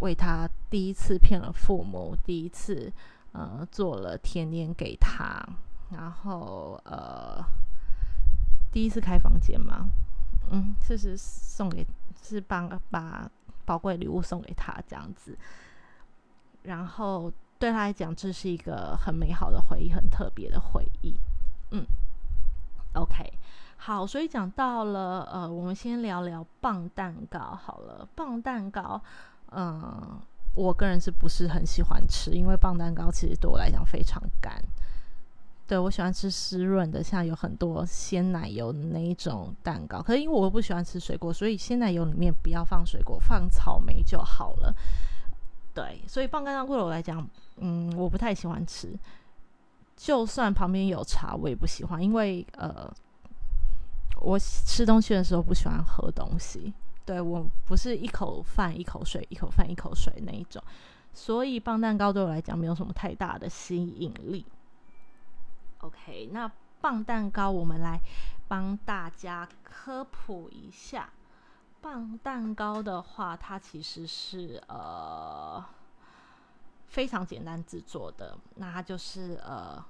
[0.00, 2.92] 为他第一次骗了父母，第一次。
[3.34, 5.44] 呃，做了甜点给他，
[5.90, 7.44] 然后呃，
[8.70, 9.88] 第一次开房间嘛，
[10.52, 11.84] 嗯，就是送给，
[12.22, 13.28] 是帮把
[13.64, 15.36] 宝贵礼物送给他这样子，
[16.62, 21.16] 然后对他来讲，这是一个很美好的回忆，很特别的回忆，
[21.72, 21.84] 嗯
[22.92, 23.32] ，OK，
[23.76, 29.02] 好，所以讲到了，呃，我们先聊聊棒蛋糕好了，棒蛋糕，
[29.50, 30.20] 嗯。
[30.54, 32.30] 我个人是不是很喜欢吃？
[32.32, 34.62] 因为棒蛋糕其实对我来讲非常干。
[35.66, 40.02] 对我喜欢吃湿润的，像有很多鲜奶油的那一种蛋糕。
[40.02, 44.74] 可是因为我不喜欢吃水果，所以鲜奶油里面不要放水果，放草莓就好了。
[45.72, 48.94] 对，所以棒蛋糕对我来讲，嗯，我不太喜欢吃。
[49.96, 52.92] 就算旁边有茶，我也不喜欢，因为呃，
[54.20, 56.74] 我吃东西的时候不喜欢喝东西。
[57.04, 60.62] 对我不是一口饭一口水，一口饭一口水那一种，
[61.12, 64.46] 所以棒蛋糕对我来讲没有什么太大的吸引力。
[65.78, 68.00] OK，那棒蛋糕我们来
[68.48, 71.10] 帮大家科普一下。
[71.82, 75.62] 棒蛋糕的话，它其实是呃
[76.86, 79.84] 非常简单制作的，那它就是呃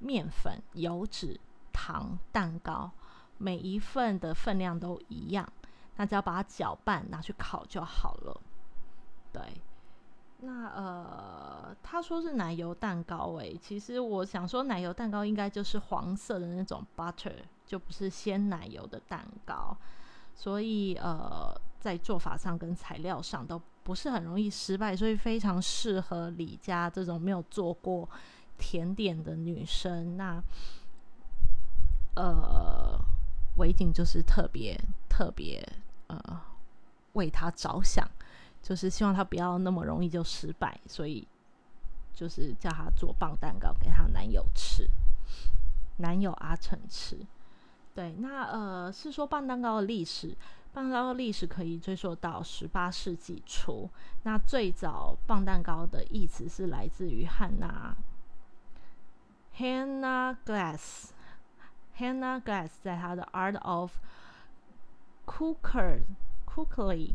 [0.00, 1.38] 面粉、油脂、
[1.72, 2.90] 糖、蛋糕，
[3.36, 5.48] 每一份的分量都一样。
[5.98, 8.40] 那只要把它搅拌，拿去烤就好了。
[9.30, 9.42] 对，
[10.38, 17.34] 那呃，他说是奶油蛋糕，诶，其实我想说奶油蛋糕应该就是黄色的那种 butter，
[17.66, 19.76] 就不是鲜奶油的蛋糕。
[20.34, 28.08] 所以呃，在做法上跟材料上都不是很容易失败，所以非常适合李家这种没有做过
[28.56, 30.16] 甜点的女生。
[30.16, 30.40] 那
[32.14, 32.96] 呃，
[33.56, 35.60] 围巾就是特别特别。
[36.08, 36.40] 呃，
[37.14, 38.06] 为他着想，
[38.60, 41.26] 就是希望他不要那么容易就失败，所以
[42.12, 44.88] 就是叫他做棒蛋糕给他男友吃，
[45.98, 47.18] 男友阿成吃。
[47.94, 50.36] 对，那呃是说棒蛋糕的历史，
[50.72, 53.90] 棒蛋糕的历史可以追溯到十八世纪初。
[54.22, 57.96] 那最早棒蛋糕的意思是来自于汉娜
[59.56, 63.90] Hannah Glass，Hannah Glass 在他的 Art of
[65.28, 66.00] Cooker,
[66.46, 67.14] Cookly,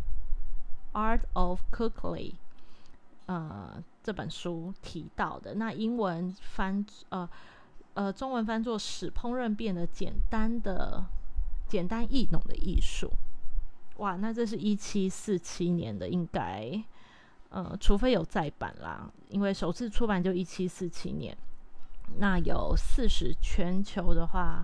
[0.94, 2.36] Art of Cookly，
[3.26, 7.28] 呃，这本书提到的，那英文翻呃
[7.96, 11.04] 呃中文翻作使烹饪变得简单的、
[11.68, 13.12] 简单易懂的艺术。
[13.98, 16.82] 哇，那这是一七四七年的，应该
[17.50, 21.36] 呃，除非有再版啦，因为首次出版就一七四七年。
[22.20, 24.64] 那有四十全球的话。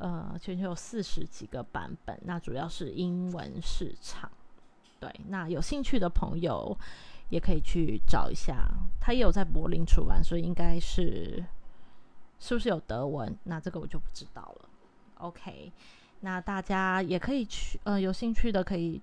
[0.00, 4.30] 呃，全球有四十几个版本，那主要是英文市场。
[4.98, 6.76] 对，那有兴趣的朋友
[7.28, 11.44] 也可以去找一下，他也有在柏林出版，所以应该是
[12.38, 13.38] 是不是有德文？
[13.44, 14.68] 那这个我就不知道了。
[15.18, 15.70] OK，
[16.20, 19.00] 那大家也可以去，呃，有兴趣的可以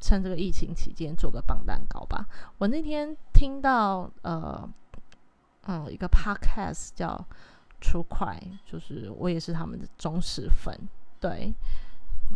[0.00, 2.26] 趁这个疫情期间做个棒蛋糕吧。
[2.58, 4.68] 我那天听到，呃，
[5.66, 7.24] 嗯，一个 podcast 叫
[7.84, 10.74] 出快就是我也是他们的忠实粉，
[11.20, 11.52] 对。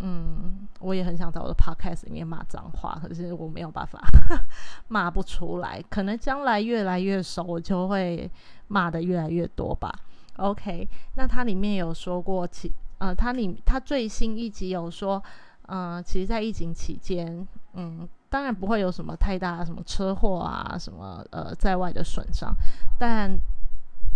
[0.01, 3.99] 嗯，我也很想在我的 podcast 里面骂脏话，可是我没有办法
[4.87, 5.83] 骂不出来。
[5.89, 8.29] 可能将来越来越熟，我就会
[8.67, 9.91] 骂的越来越多吧。
[10.37, 15.21] OK，那它里面有说过，其呃，它里它最新一集有说，
[15.67, 22.55] 嗯，其实，在疫情期间，嗯，当然不会有什么太大什么车祸啊，什么呃在外的损伤，
[22.97, 23.37] 但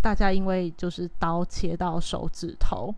[0.03, 2.93] 大家因为就是刀切到手指头，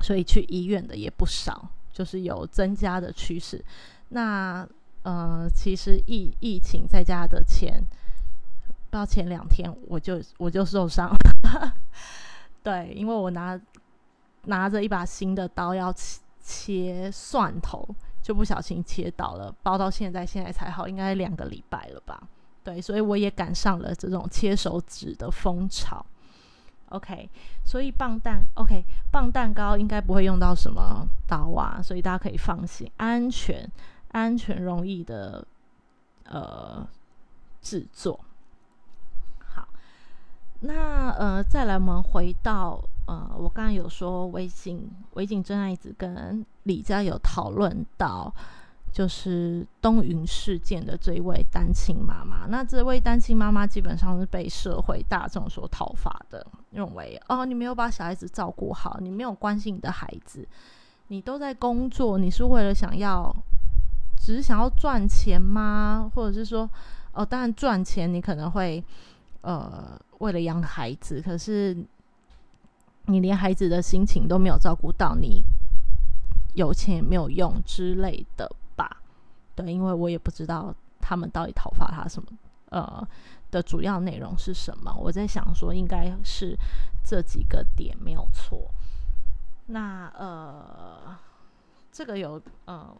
[0.00, 1.68] 所以去医院的也不少。
[1.92, 3.62] 就是有增加的趋势。
[4.08, 4.66] 那
[5.02, 7.84] 呃，其实疫疫情在家的前，
[8.64, 11.74] 不知道前两天我就我就受伤了。
[12.62, 13.60] 对，因为我拿
[14.46, 17.86] 拿着一把新的刀要切切蒜头，
[18.22, 22.26] 就不小心切倒了，包到现在现在才好，应该两个礼拜了吧？
[22.64, 26.02] 对，所以我也赶上了这种切手指的风潮。
[26.92, 27.28] OK，
[27.64, 33.68] 所以棒蛋 OK，棒蛋糕应该不会用到什么刀啊，所以大家可以放心，安全、
[34.12, 35.46] 安全、容易的
[36.24, 36.86] 呃
[37.60, 38.20] 制作。
[39.38, 39.66] 好，
[40.60, 48.32] 那呃再来，我们回到呃，我刚刚有说微信，微信真爱子跟李佳有讨论到。
[48.92, 60.46] 就是东云事件的这一位单亲妈妈，那这位单亲妈妈基本上是被社会大众所讨伐的，认为哦，你没有把小孩子照顾好，你没有关心你的孩子，
[61.08, 63.34] 你都在工作，你是为了想要，
[64.18, 66.10] 只是想要赚钱吗？
[66.14, 66.68] 或者是说，
[67.12, 68.84] 哦，当然赚钱，你可能会
[69.40, 71.74] 呃为了养孩子，可是
[73.06, 75.42] 你连孩子的心情都没有照顾到，你
[76.52, 78.50] 有钱也没有用之类的。
[79.70, 82.28] 因为我也不知道他们到底讨伐他什么，
[82.70, 83.06] 呃，
[83.50, 84.94] 的主要内容是什么。
[84.94, 86.56] 我在想说，应该是
[87.04, 88.70] 这几个点没有错。
[89.66, 91.16] 那呃，
[91.90, 92.96] 这个有呃，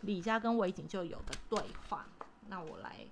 [0.00, 2.06] 李家跟韦景就有个对话，
[2.48, 3.06] 那我来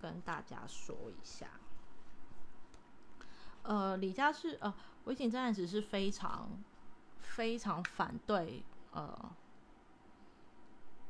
[0.00, 1.46] 跟大家说一下。
[3.62, 4.72] 呃，李家是呃，
[5.04, 6.48] 韦景这案子是非常
[7.20, 8.62] 非常反对
[8.92, 9.30] 呃。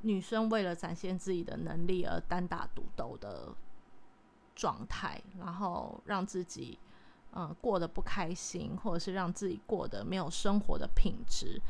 [0.02, 3.54] 女生为了展现自己的能力而单打独斗的
[4.54, 6.78] 状态，然后让自己
[7.32, 11.60] 嗯过得不开心，或者是让自己过得没有生活的品质，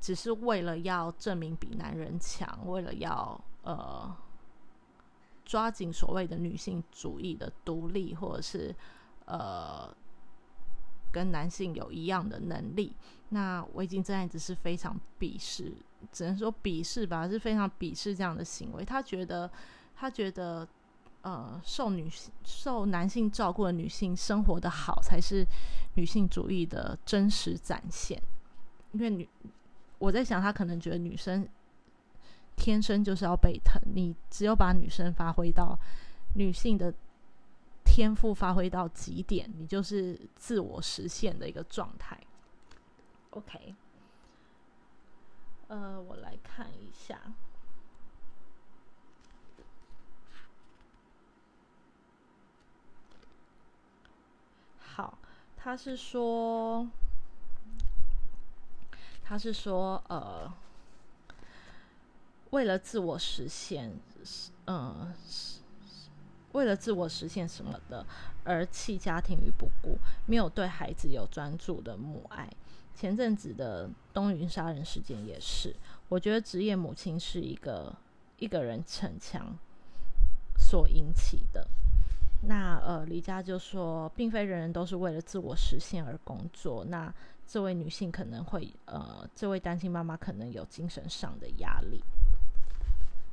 [0.00, 4.16] 只是为了要证明比男人强，为了要呃
[5.44, 8.74] 抓紧所谓的女性主义的独立，或者是
[9.26, 9.94] 呃。
[11.12, 12.92] 跟男性有一样的能力，
[13.28, 15.72] 那围巾真爱只是非常鄙视，
[16.12, 18.84] 只能说鄙视吧，是非常鄙视这样的行为。
[18.84, 19.50] 他觉得，
[19.94, 20.66] 他觉得，
[21.22, 25.46] 呃，受女性、受男性照顾的女性生活的好，才是
[25.94, 28.20] 女性主义的真实展现。
[28.92, 29.28] 因为女，
[29.98, 31.48] 我在想，他可能觉得女生
[32.56, 35.78] 天生就是要被疼，你只有把女生发挥到
[36.34, 36.94] 女性的。
[37.86, 42.18] 天赋发挥到极点，你就是自我实现的一个状态。
[43.30, 43.72] OK，
[45.74, 47.20] 呃，我来看一下。
[54.78, 55.18] 好，
[55.56, 56.88] 他是说，
[59.24, 60.52] 他是说，呃，
[62.50, 63.98] 为了自我实现，
[64.68, 65.12] 嗯。
[66.52, 68.06] 为了自我实现什么的
[68.44, 72.48] 而弃家庭于不顾，没有对孩子有专注的母爱。
[72.94, 75.74] 前阵子的东云杀人事件也是，
[76.08, 77.94] 我觉得职业母亲是一个
[78.38, 79.56] 一个人逞强
[80.56, 81.66] 所引起的。
[82.42, 86.84] 那呃，李佳就说，并非人人都是为了自我实现而工作。
[86.84, 87.12] 那
[87.46, 92.02] 这位女性可能会呃，这位单亲妈妈可能有精神上的压力。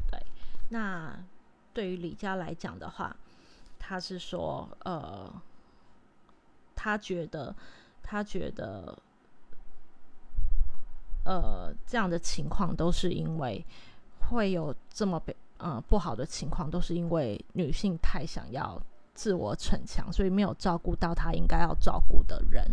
[0.10, 0.20] 对，
[0.70, 1.24] 那。
[1.74, 3.16] 对于李佳来讲的话，
[3.80, 5.34] 他是说，呃，
[6.76, 7.56] 他觉得，
[8.04, 9.00] 他觉得，
[11.24, 13.64] 呃，这样的情况都是因为
[14.30, 18.82] 会有这么被，呃，不好的情况，都是因为女性太想要
[19.14, 22.66] 自我逞强，所以没有照顾到她应该要照顾的人。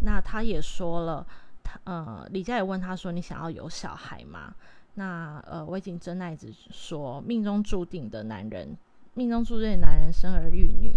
[0.00, 1.24] 那他也说了，
[1.62, 4.52] 他，呃，李佳也问他说：“你想要有小孩吗？”
[4.94, 8.76] 那呃，魏景真奈子说，命中注定的男人，
[9.14, 10.92] 命中注定的男人生儿育女，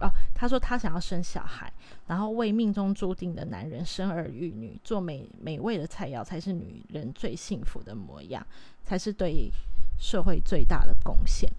[0.00, 1.72] 哦，他说他想要生小孩，
[2.06, 8.46] 然后为命中注定的男人生儿育女，做美美味的菜肴才是女人最幸福的模样，
[8.84, 9.50] 才是对
[9.98, 11.50] 社会最大的贡献。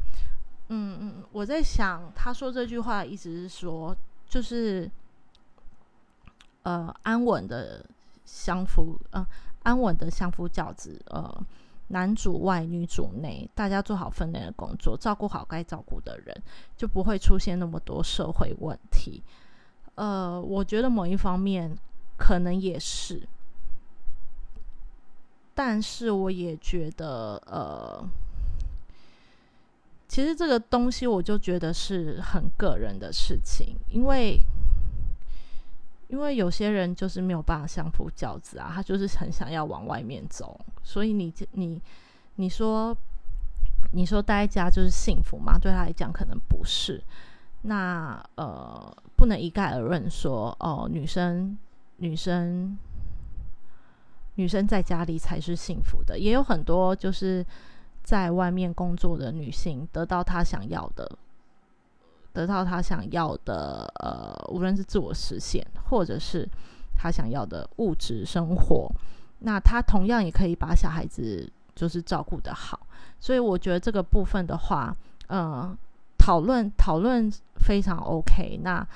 [0.69, 3.95] 嗯嗯，我在想，他说这句话的意思是说，
[4.27, 4.89] 就是
[6.63, 7.83] 呃，安稳的
[8.25, 9.25] 相夫，呃，
[9.63, 11.45] 安稳的相夫教子，呃。
[11.89, 16.35] 男主外女主内，大家做好分内的工作，照顾好该照顾的人，
[16.75, 19.23] 就不会出现那么多社会问题。
[19.95, 21.77] 呃，我觉得某一方面
[22.17, 23.27] 可能也是，
[25.55, 28.03] 但是我也觉得，呃，
[30.07, 34.37] 其实这个东西我就觉得是很个人的事情，因为。
[36.07, 41.81] 因为有些人就是没有办法相夫教子啊，他就是很想要往外面走，所以你你
[42.35, 42.95] 你说
[43.91, 45.57] 你说待在家就是幸福吗？
[45.59, 47.03] 对他来讲可能不是。
[47.63, 51.57] 那呃，不能一概而论说哦，女生
[51.97, 52.77] 女生
[54.35, 57.45] 女生在家里才是幸福的，也有很多就是
[58.03, 61.17] 在外面工作的女性得到她想要的。
[62.37, 66.47] 得到他想要的，呃，无论是自我实现，或者是
[66.95, 68.91] 他想要的物质生活，
[69.39, 72.79] 那他同样也可以把小孩子就是照顾得好。
[73.19, 74.95] 所以我觉得这个部分的话，
[75.29, 75.75] 嗯，
[76.15, 78.59] 讨论讨论非常 OK。
[78.61, 78.87] 那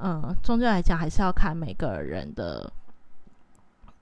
[0.00, 2.70] 嗯，终究来讲，还是要看每个人的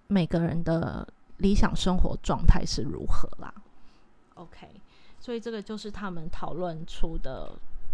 [0.09, 3.55] 每个人的理想生活状态是如何啦。
[4.34, 4.66] OK，
[5.20, 7.53] 所以这个就是他们讨论出的。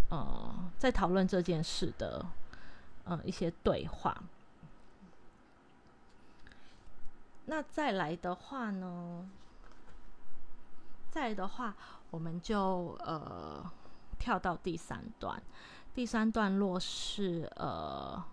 [0.09, 2.25] 呃，在讨论这件事的
[3.03, 4.15] 呃一些对话。
[7.45, 9.29] 那再来的话呢？
[11.11, 11.75] 再来的话，
[12.11, 13.63] 我们就呃
[14.17, 15.41] 跳到第三段。
[15.93, 18.23] 第三段落是呃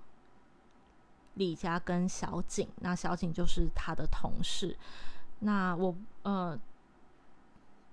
[1.35, 4.77] 李佳跟小景，那小景就是他的同事。
[5.41, 6.59] 那我呃。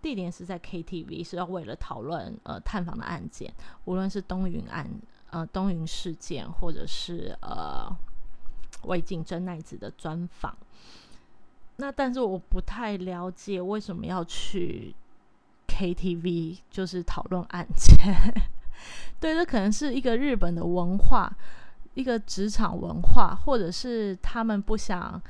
[0.02, 3.54] 地点是在 KTV，是要为了讨论呃探访的案件，
[3.86, 4.90] 无论是东云案、
[5.30, 7.90] 呃东云事件，或者是呃
[8.84, 10.56] 魏晋真奈子的专访。
[11.78, 14.96] 那但是我不太了解为什么要去
[15.68, 17.98] KTV，就是讨论案件。
[19.20, 21.30] 对，这可能是一个日本的文化，
[21.94, 25.22] 一个职场文化，或者是他们不想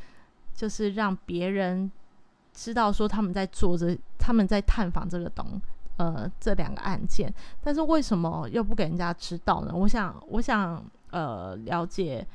[0.53, 1.91] 就是让别人。
[2.61, 5.45] 知道说他们在做这，他们在探访这个东，
[5.95, 9.71] 呃，这两个案件，但是为什么又不给人家知道呢？
[9.73, 12.27] 我想，我想，呃，了解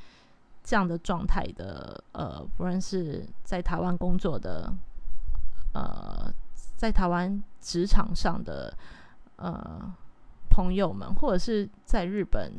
[0.63, 4.73] 这样的状态的，呃，不论是在台湾工作的，
[5.75, 6.33] 呃，
[6.75, 8.75] 在台湾职场上的，
[9.37, 9.93] 呃，
[10.49, 12.51] 朋友们，或者是在日本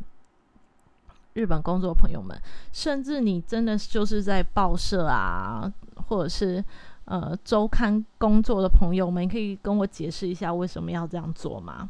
[1.34, 2.40] 日本工作朋友们，
[2.72, 5.74] 甚至你真的就是在报社啊，
[6.08, 6.64] 或者是。
[7.06, 11.88] 呃，周刊工作的朋友们，可以跟我解释一下为什么要这样做吗？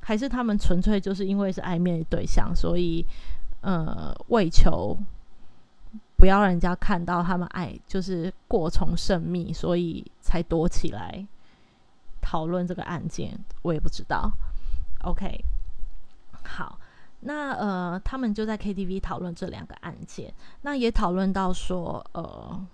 [0.00, 3.06] 还是他们纯粹就是因为是暧昧对象，所以
[3.60, 4.98] 呃，为求
[6.16, 11.24] 不要让人家看到他们爱，就是过从甚密，所以才躲起来
[12.20, 13.38] 讨论这个案件？
[13.62, 14.32] 我也不知道。
[15.04, 15.44] OK，
[16.42, 16.76] 好，
[17.20, 22.66] 那呃，他们就在 KTV 讨论这两个案件，那也讨论到说，呃。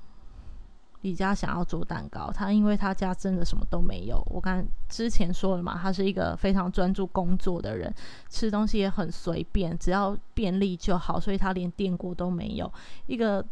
[1.07, 4.21] 李家想要做蛋糕，他因为他家真的什么都没有。
[4.27, 7.95] 我刚之前说了嘛，他是一个非常专注工作的人，
[8.29, 12.69] 吃东西也很随便，只要便利就好，所以他连电锅都没有。
[13.07, 13.45] 一个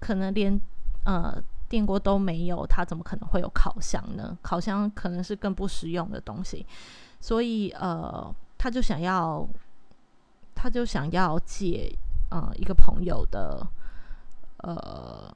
[0.00, 0.58] 可能连
[1.04, 1.36] 呃
[1.68, 4.34] 电锅都没有，他怎么可能会有烤箱呢？
[4.40, 6.64] 烤箱可能是更不实用的东西，
[7.20, 9.46] 所以呃，他就想要，
[10.54, 11.94] 他就想要借
[12.30, 13.66] 呃一个朋友的
[14.64, 15.30] 呃。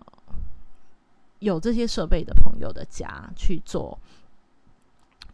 [1.41, 3.99] 有这些设备的朋友的家去做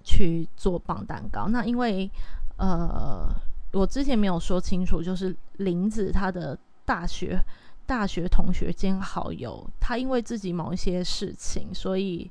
[0.03, 1.49] 去做棒蛋糕。
[1.49, 2.11] 那因为
[2.57, 3.29] 呃，
[3.73, 7.41] 我之前没有说清楚，就是林子他的大学
[7.87, 12.31] 大学同学兼好友，他因为自己某一些事情，所以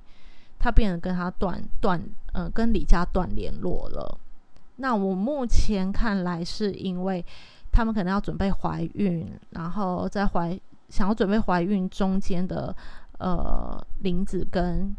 [0.60, 2.02] 他变得跟他断断
[2.34, 4.20] 呃跟李家断联络了。
[4.76, 7.26] 那我目前看来是因为
[7.72, 10.60] 他们可能要准备怀孕，然后在怀
[10.90, 12.76] 想要准备怀孕中间的。
[13.22, 14.96] 呃，林子跟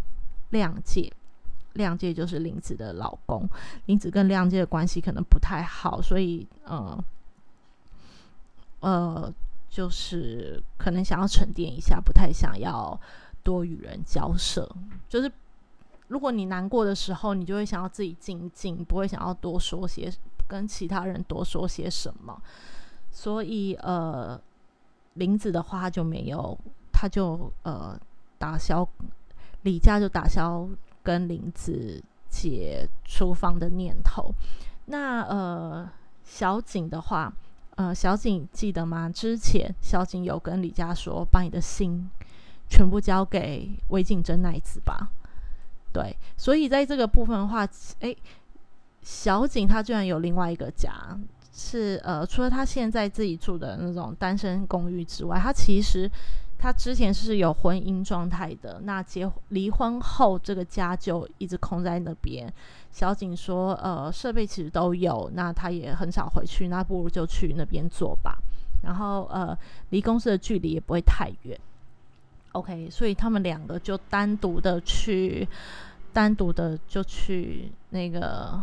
[0.51, 1.13] 亮介，
[1.73, 3.49] 亮介就是林子的老公。
[3.87, 7.05] 林子跟亮介的关系可能不太好，所以呃
[8.79, 9.35] 呃，
[9.69, 12.97] 就是可能想要沉淀一下，不太想要
[13.43, 14.71] 多与人交涉。
[15.09, 15.31] 就是
[16.07, 20.13] 如果你难过的时候，你就会想要自己静静，不会想要多说些
[20.47, 22.41] 跟其他人多说些什么。
[23.11, 24.41] 所以呃，
[25.15, 26.57] 林子的话就没有，
[26.93, 27.99] 他就呃
[28.43, 28.87] 打消
[29.63, 30.69] 李家就打消
[31.01, 34.35] 跟林子姐出房的念头。
[34.87, 35.89] 那呃，
[36.25, 37.33] 小景的话，
[37.77, 39.09] 呃，小景记得吗？
[39.09, 42.11] 之前小景有跟李家说，把你的心
[42.69, 45.09] 全部交给魏晋真奈子吧。
[45.93, 47.65] 对，所以在这个部分的话，
[48.01, 48.17] 诶，
[49.03, 50.93] 小景他居然有另外一个家，
[51.53, 56.11] 是呃，除了他现在自己住的那种单身公寓之外，他其实
[56.63, 58.79] 他之前是有婚姻状态的。
[58.85, 62.51] 那结离婚后，这个家就一直空在那边。
[62.93, 68.39] 小景说，呃，设备其实都有，那他也很少回去，那不如就去那边做吧。
[68.85, 69.59] 然后呃，
[69.91, 71.59] 离公司的距离也不会太远。
[72.53, 75.49] OK，所以他们两个就单独的去，
[76.13, 78.63] 单独的就去那个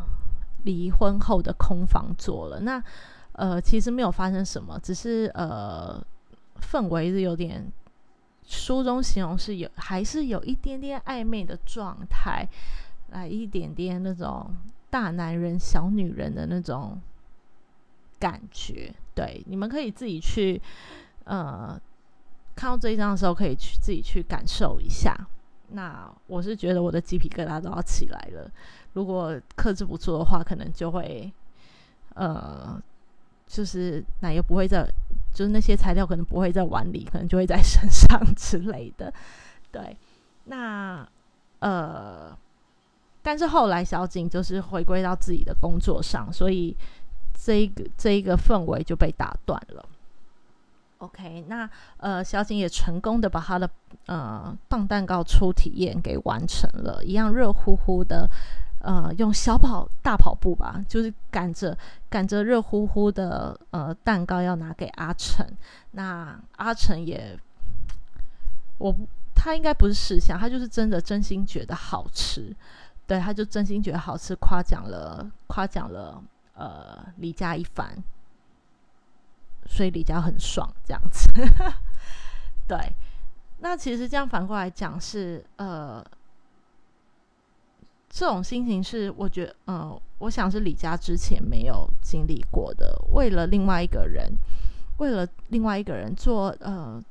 [0.63, 2.61] 离婚后的空房做了。
[2.61, 2.81] 那
[3.33, 6.01] 呃，其实没有发生什么，只是呃，
[6.61, 7.69] 氛围是有点，
[8.49, 12.45] 书中形容是有，还是有一点点暧昧的状态，
[13.11, 14.53] 来一点点那种
[14.89, 16.99] 大男人小女人的那种
[18.19, 18.93] 感觉。
[19.15, 20.61] 对，你们可以自己去
[21.23, 21.79] 呃。
[22.55, 25.15] 看到这一张的时候，可以去自己去感受一下。
[25.69, 28.51] 那我是觉得我的鸡皮疙瘩都要起来了。
[28.91, 31.31] 如果克制不住的话，可能就会，
[32.15, 32.77] 呃，
[33.47, 34.85] 就是奶油不会在，
[35.33, 39.13] 就是那些材料可能不会在碗里，可能就会在 身上之类的。
[39.71, 39.95] 对，
[40.45, 41.07] 那
[41.59, 42.35] 呃，
[43.21, 46.75] 但是后来小景就是回归到自己的工作上，所以
[47.33, 49.85] 这一个这一个氛围就被打断了。
[50.99, 53.69] OK，那呃，小景也成功的把他的
[54.07, 58.29] 呃棒蛋糕初体验给完成了，一样热乎乎的，
[58.79, 61.77] 呃，用小跑大跑步吧，就是赶着
[62.09, 65.45] 赶着热乎乎的呃蛋糕要拿给阿成。
[65.91, 67.37] 那阿成也，
[68.77, 68.95] 我
[69.35, 72.55] 他应该不是试想，他就是真的真心觉得好吃，
[73.05, 76.23] 对，他就真心觉得好吃，夸奖了夸奖了
[76.55, 77.97] 呃李家一番。
[79.71, 81.29] 所以李佳很爽，这样子。
[82.67, 82.75] 对，
[83.59, 86.03] 那其实这样反过来讲是，呃，
[88.09, 92.99] 这种心情是我觉得，嗯，我想是李佳之前没有经历过的。
[93.13, 94.31] 为了另外一个人，
[94.97, 97.01] 为了另外一个人做，呃，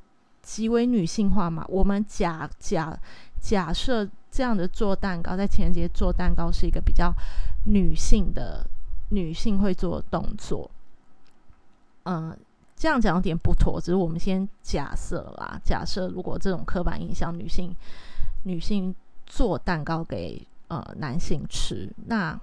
[0.41, 1.65] 极为女性化嘛。
[1.69, 2.97] 我们假假
[3.39, 7.13] 假设这样的做蛋糕，在情人节做蛋糕是一个比较
[7.65, 8.65] 女性的
[9.09, 10.69] 女性会做动作，
[12.03, 12.37] 嗯。
[12.81, 15.59] 这样讲有点不妥，只是我们先假设啦。
[15.65, 17.75] 假设如果这种刻板印象，女性
[18.43, 18.95] 女性
[19.25, 22.39] 做蛋糕给呃男性吃，那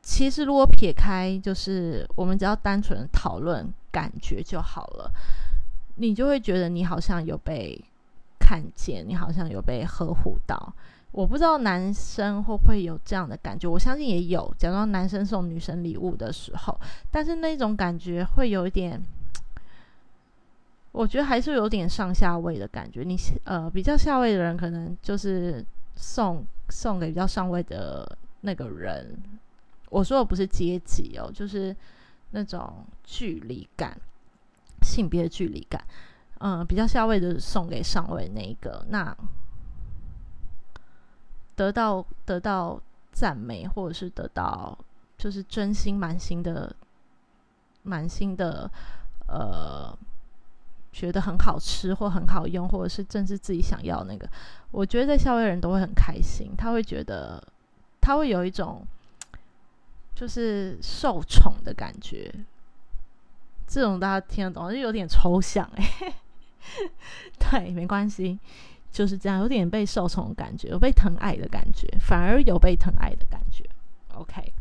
[0.00, 5.12] 其实如果撇开，就是我们只要单纯讨论感觉就好了，
[5.96, 7.80] 你就会觉得你好像有被
[8.40, 10.74] 看见，你好像有被呵护到。
[11.12, 14.52] 我不知道男生会不会有这样的感觉，我相信也有。
[14.56, 16.80] 假装男生送女生礼物的时候，
[17.10, 18.98] 但是那种感觉会有一点，
[20.92, 23.02] 我觉得还是有点上下位的感觉。
[23.02, 25.64] 你呃比较下位的人，可能就是
[25.96, 29.16] 送送给比较上位的那个人。
[29.90, 31.74] 我说的不是阶级哦，就是
[32.30, 33.98] 那种距离感，
[34.82, 35.84] 性别距离感。
[36.38, 39.16] 嗯，比较下位的送给上位那一个，那。
[41.54, 42.80] 得到得到
[43.12, 44.76] 赞美，或者是得到
[45.18, 46.74] 就是真心满心的
[47.82, 48.68] 满心的
[49.28, 49.96] 呃，
[50.92, 54.28] 觉得很好吃或很好用，或者是正是自己想要那个，
[54.70, 57.42] 我觉得在校外人都会很开心，他会觉得
[58.00, 58.86] 他会有一种
[60.14, 62.32] 就是受宠的感觉，
[63.66, 66.14] 这种大家听得懂，就有点抽象哎，
[67.38, 68.38] 对，没关系。
[68.92, 73.64] 就是这样，有点被受宠的感觉，有被疼爱的感觉，反而有被疼爱的感觉。
[74.12, 74.52] OK，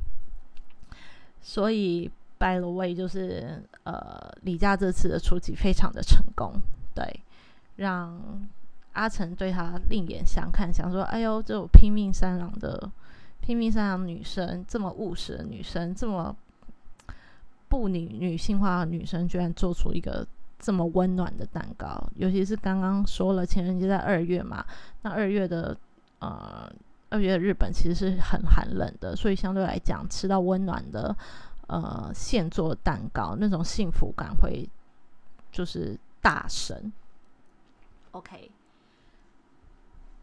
[1.41, 2.09] 所以
[2.41, 6.51] By the way，就是呃，李佳这次的出击非常的成功，
[6.95, 7.05] 对，
[7.75, 8.19] 让
[8.93, 12.91] 阿成对他另眼相看，想说：“哎呦，这种拼命三郎的
[13.41, 16.35] 拼命三郎女生，这么务实的女生，这么
[17.69, 20.25] 不女女性化的女生，居然做出一个。”
[20.63, 24.63] 这么温暖的蛋糕，尤其是刚刚说了情人节在二月嘛，
[25.01, 25.75] 那二月的
[26.19, 26.71] 呃
[27.09, 31.17] 二月的日本其实是很寒冷的，所以相对来讲吃到温暖的
[31.71, 34.69] 呃现做蛋糕，那种幸福感会
[35.51, 36.91] 就是大神。
[38.11, 38.51] OK，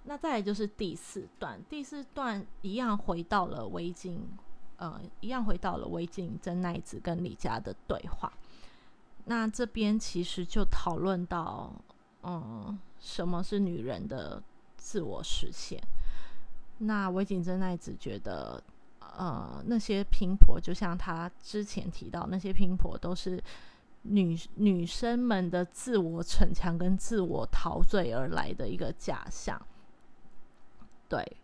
[0.05, 4.19] 那再来就是第四段，第四段一样回到了围巾
[4.77, 8.31] 呃，一样回到了维景真奈子跟李佳的对话。
[9.25, 11.73] 那这边其实就讨论到，
[12.23, 14.43] 嗯，什么是女人的
[14.77, 15.83] 自我实现？
[16.79, 18.63] 那维景真奈子觉得，
[19.19, 23.43] 呃，那些拼婆就像他之前提到，那些拼婆都是
[24.03, 29.61] 女女生们的自我逞强跟自我陶醉而来的一个假象。
[31.09, 31.37] 对，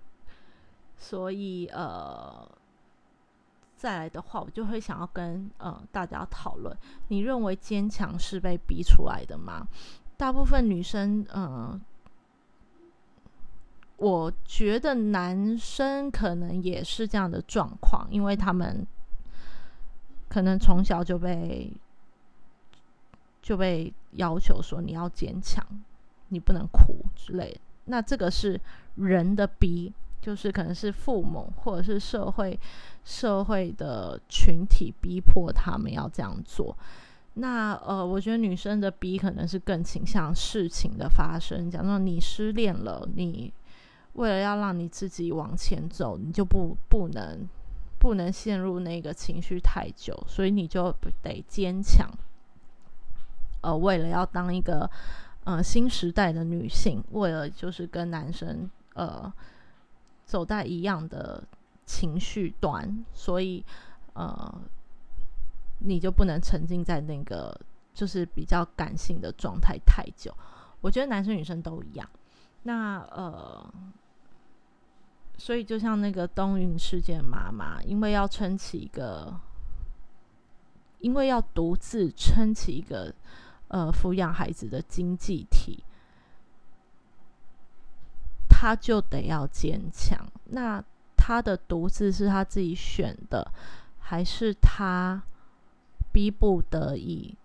[0.96, 2.48] 所以呃。
[3.76, 6.74] 再来的话，我就会想要跟呃大家讨论：
[7.08, 9.68] 你认为坚强是被逼出来的吗？
[10.16, 11.78] 大部分女生，嗯，
[14.04, 18.86] 我觉得男生可能也是这样的状况，因为他们
[20.28, 21.72] 可能从小就被
[23.40, 25.64] 就被要求说你要坚强，
[26.28, 27.58] 你不能哭之类。
[27.86, 28.60] 那这个是
[28.96, 29.92] 人的逼。
[30.24, 32.58] 就是可能是父母或者是社会
[33.04, 36.74] 社会的群体逼迫他们要这样做。
[37.34, 41.70] 那呃，我觉得女生的逼可能是更倾向事情的发生。
[41.70, 43.52] 假如你失恋了，你
[44.14, 47.48] 为了要让你自己往前走，你就不不能
[48.00, 50.92] 不能陷入那个情绪太久，所以你就
[51.22, 52.10] 得坚强。
[53.60, 54.90] 呃，为了要当一个
[55.44, 59.32] 呃新时代的女性，为了就是跟男生呃。
[60.26, 61.44] 走在一样的
[61.84, 63.62] 情绪端，所以
[64.14, 64.58] 呃，
[65.80, 67.54] 你就不能沉浸在那个
[67.92, 70.34] 就是比较感性的状态太久。
[70.80, 72.08] 我觉得男生女生都一样。
[72.62, 73.70] 那呃，
[75.36, 79.38] 所以就像那个东云事件妈妈，因为要撑起一个，
[81.00, 83.12] 因为要独自撑起一个
[83.68, 85.82] 呃抚养孩子的经济体。
[88.48, 90.18] 他就得要坚强。
[90.44, 90.82] 那
[91.16, 93.52] 他的独自是他自己选的，
[93.98, 95.22] 还是他
[96.12, 97.36] 逼不得已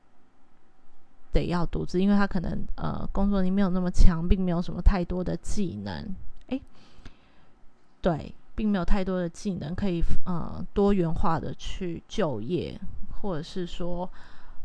[1.34, 2.00] 得要独自？
[2.00, 6.16] 因为他可能呃工作力没有那么强，并没有什么太多的技能。
[8.02, 12.80] 对，并没有太多的技能可以呃多元化的去就业，
[13.22, 14.10] 或者是说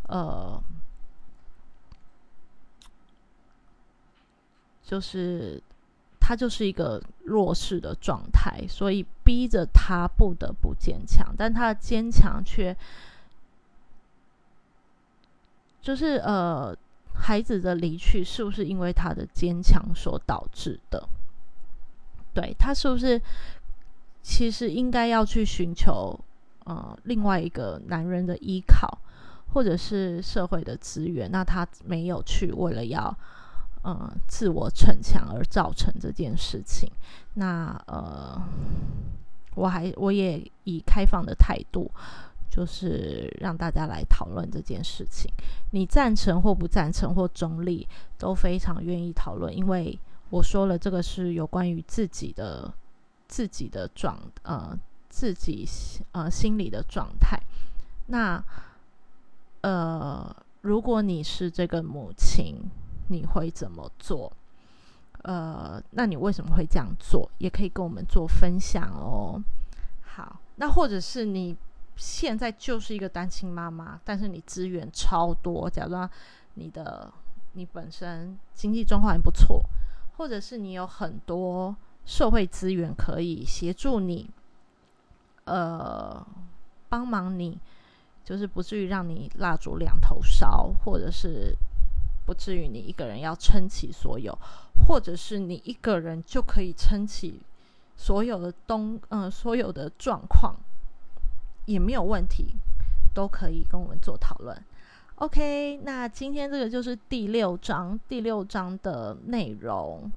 [0.08, 0.62] 呃
[4.82, 5.62] 就是。
[6.26, 12.74] 他就是一个弱势的状态，所以逼着他不得不坚强，但他的坚强却
[15.82, 16.74] 就是呃，
[17.12, 21.06] 孩子的离去是不是因为他的坚强所导致的？
[22.34, 23.20] 对他是不是
[24.22, 26.18] 其实应该要去寻求
[26.64, 28.98] 呃另外一个男人的依靠，
[29.52, 31.30] 或者是社会的资源？
[31.30, 33.16] 那他没有去，为了要。
[33.86, 36.90] 嗯，自我逞强而造成这件事情，
[37.34, 38.42] 那呃，
[39.54, 41.90] 我还我也以开放的态度，
[42.48, 45.30] 就是让大家来讨论这件事情。
[45.72, 49.98] 你赞成或不赞成或中立，都非常愿意讨论，因为
[50.30, 52.72] 我说了，这个是有关于自己的
[53.28, 55.68] 自己的状呃自己
[56.12, 57.40] 呃心理的状态。
[58.06, 58.42] 那
[59.62, 62.70] 呃，如果你是这个母亲。
[63.08, 64.32] 你会怎么做？
[65.24, 67.30] 呃，那你为什么会这样做？
[67.36, 69.38] 也可以跟我们做分享哦。
[70.00, 71.54] 好，那或者是你
[71.96, 76.08] 现在就是一个单亲妈妈，但是你资源超多，假装
[76.54, 77.12] 你的
[77.52, 79.62] 你本身经济状况还不错，
[80.16, 84.30] 或者是你有很多社会资源可以协助你，
[85.44, 86.26] 呃，
[86.88, 87.58] 帮忙你，
[88.24, 91.54] 就是不至于让你蜡烛两头烧，或者是。
[92.26, 94.34] 不至于你一个人要撑起所有，
[94.88, 97.38] 或者是你一个人就可以撑起
[97.98, 100.56] 所有的东，嗯，所有的状况
[101.66, 102.56] 也没有问题，
[103.12, 104.56] 都可以跟我们做讨论。
[105.16, 110.10] OK，那今天这个就是第六章，第六章的内容。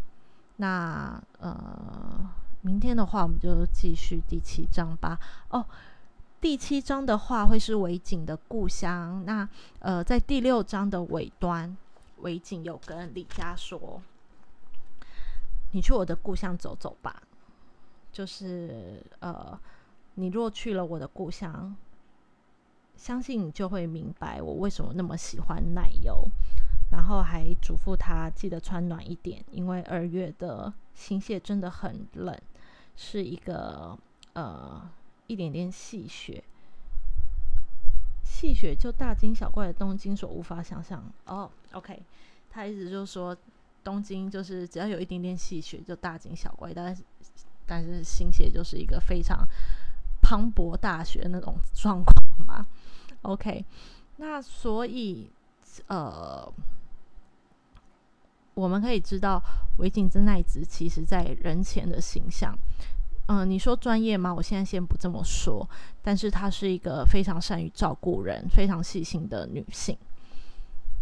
[0.57, 2.29] 那呃，
[2.61, 5.19] 明天的话我们就继续第七章吧。
[5.49, 5.63] 哦，
[6.41, 9.23] 第七章的话会是维景的故乡。
[9.25, 9.47] 那
[9.79, 11.75] 呃，在第六章的尾端。
[12.21, 14.01] 维景有跟李佳说
[15.71, 17.21] ：“你去我的故乡走走吧，
[18.11, 19.55] 就是呃，
[20.15, 21.75] 你若去了我的故乡，
[22.97, 26.27] 相信你就会明白我为什么那么喜欢奶油。
[26.89, 32.33] 然后还嘱咐他记得穿暖一点，因为二月的新蟹真的很冷，
[32.95, 33.97] 是一个
[34.31, 34.89] 呃
[35.27, 36.41] 一点点细雪。”
[38.23, 41.51] 细雪就大惊小怪的东京所无法想象哦。
[41.73, 42.01] OK，
[42.49, 43.35] 他意思就是说，
[43.83, 47.03] 东京就是只要有一点点细雪就大惊小怪，但是
[47.65, 49.45] 但是新蟹就是一个非常
[50.21, 52.15] 磅礴大雪那种状况
[52.47, 52.65] 嘛。
[53.27, 53.63] OK，
[54.15, 55.29] 那所以
[55.87, 56.49] 呃，
[58.53, 59.41] 我们可以知道
[59.79, 62.57] 维景真奈子其实在人前的形象。
[63.27, 64.33] 嗯，你说专业吗？
[64.33, 65.67] 我现在先不这么说，
[66.01, 69.97] 但是她是一个非常善于照顾人、非常细心的女性。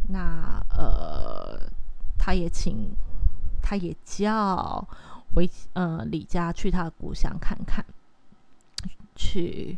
[0.10, 1.70] 那呃，
[2.18, 2.96] 她也请，
[3.62, 4.84] 她也叫
[5.36, 7.86] 维呃李家去她的故乡看看，
[9.16, 9.78] 去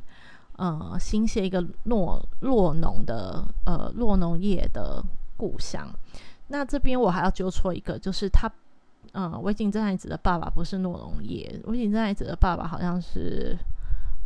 [0.57, 5.01] 呃新写一个诺洛农的呃洛农业的
[5.37, 5.87] 故乡。
[6.49, 8.51] 那这边我还要纠错一个，就是他。
[9.13, 13.57] 嗯，维景真爱子的爸爸不是诺农业，维景真爱子的爸爸好像是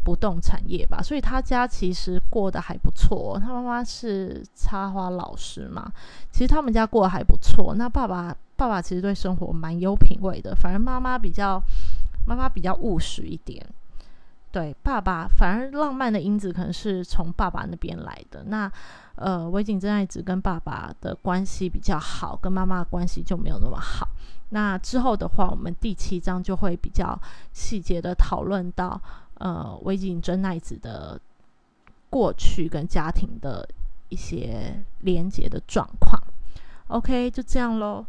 [0.03, 3.39] 不动产业吧，所以他家其实过得还不错。
[3.39, 5.89] 他妈妈是插花老师嘛，
[6.31, 7.75] 其实他们家过得还不错。
[7.75, 11.61] 那爸爸爸爸其实对生活蛮有品味的，反而妈妈比较
[12.25, 13.65] 妈妈比较务实一点。
[14.51, 18.43] 对，爸爸反而浪漫的因子可能是从爸爸那边来的。
[18.43, 18.69] 那
[19.15, 24.07] 呃，维景真爱子跟爸爸的关系比较好，跟妈妈的关系就没有那么好。
[24.49, 27.17] 那之后的话，我们第七章就会比较
[27.53, 28.99] 细节的讨论到，
[29.35, 31.19] 呃，维景真奈子的
[32.09, 33.65] 过去跟家庭的
[34.09, 36.21] 一些连接的状况。
[36.87, 38.05] OK，就这样喽。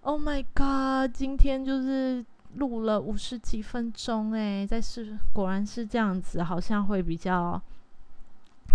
[0.00, 2.24] Oh my god，今天就是
[2.56, 7.60] 录了五十几分钟诶，但是果然是这样子，好像会比较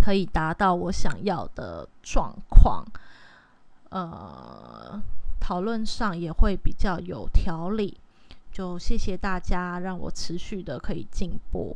[0.02, 2.86] 可以达到我想要的状况。
[3.90, 5.02] 呃。
[5.40, 7.98] 讨论上也会比较有条理，
[8.52, 11.74] 就谢谢大家让我持续的可以进步，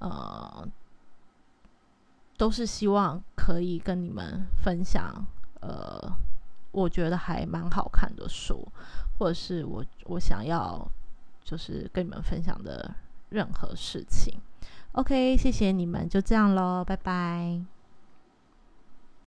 [0.00, 0.68] 呃，
[2.36, 5.24] 都是希望可以跟你们分享，
[5.60, 6.12] 呃，
[6.72, 8.68] 我觉得还蛮好看的书，
[9.18, 10.86] 或者是我我想要
[11.46, 12.92] 就是跟你们分享的
[13.28, 14.34] 任何事情。
[14.92, 17.75] OK，谢谢你们，就这样喽，拜拜。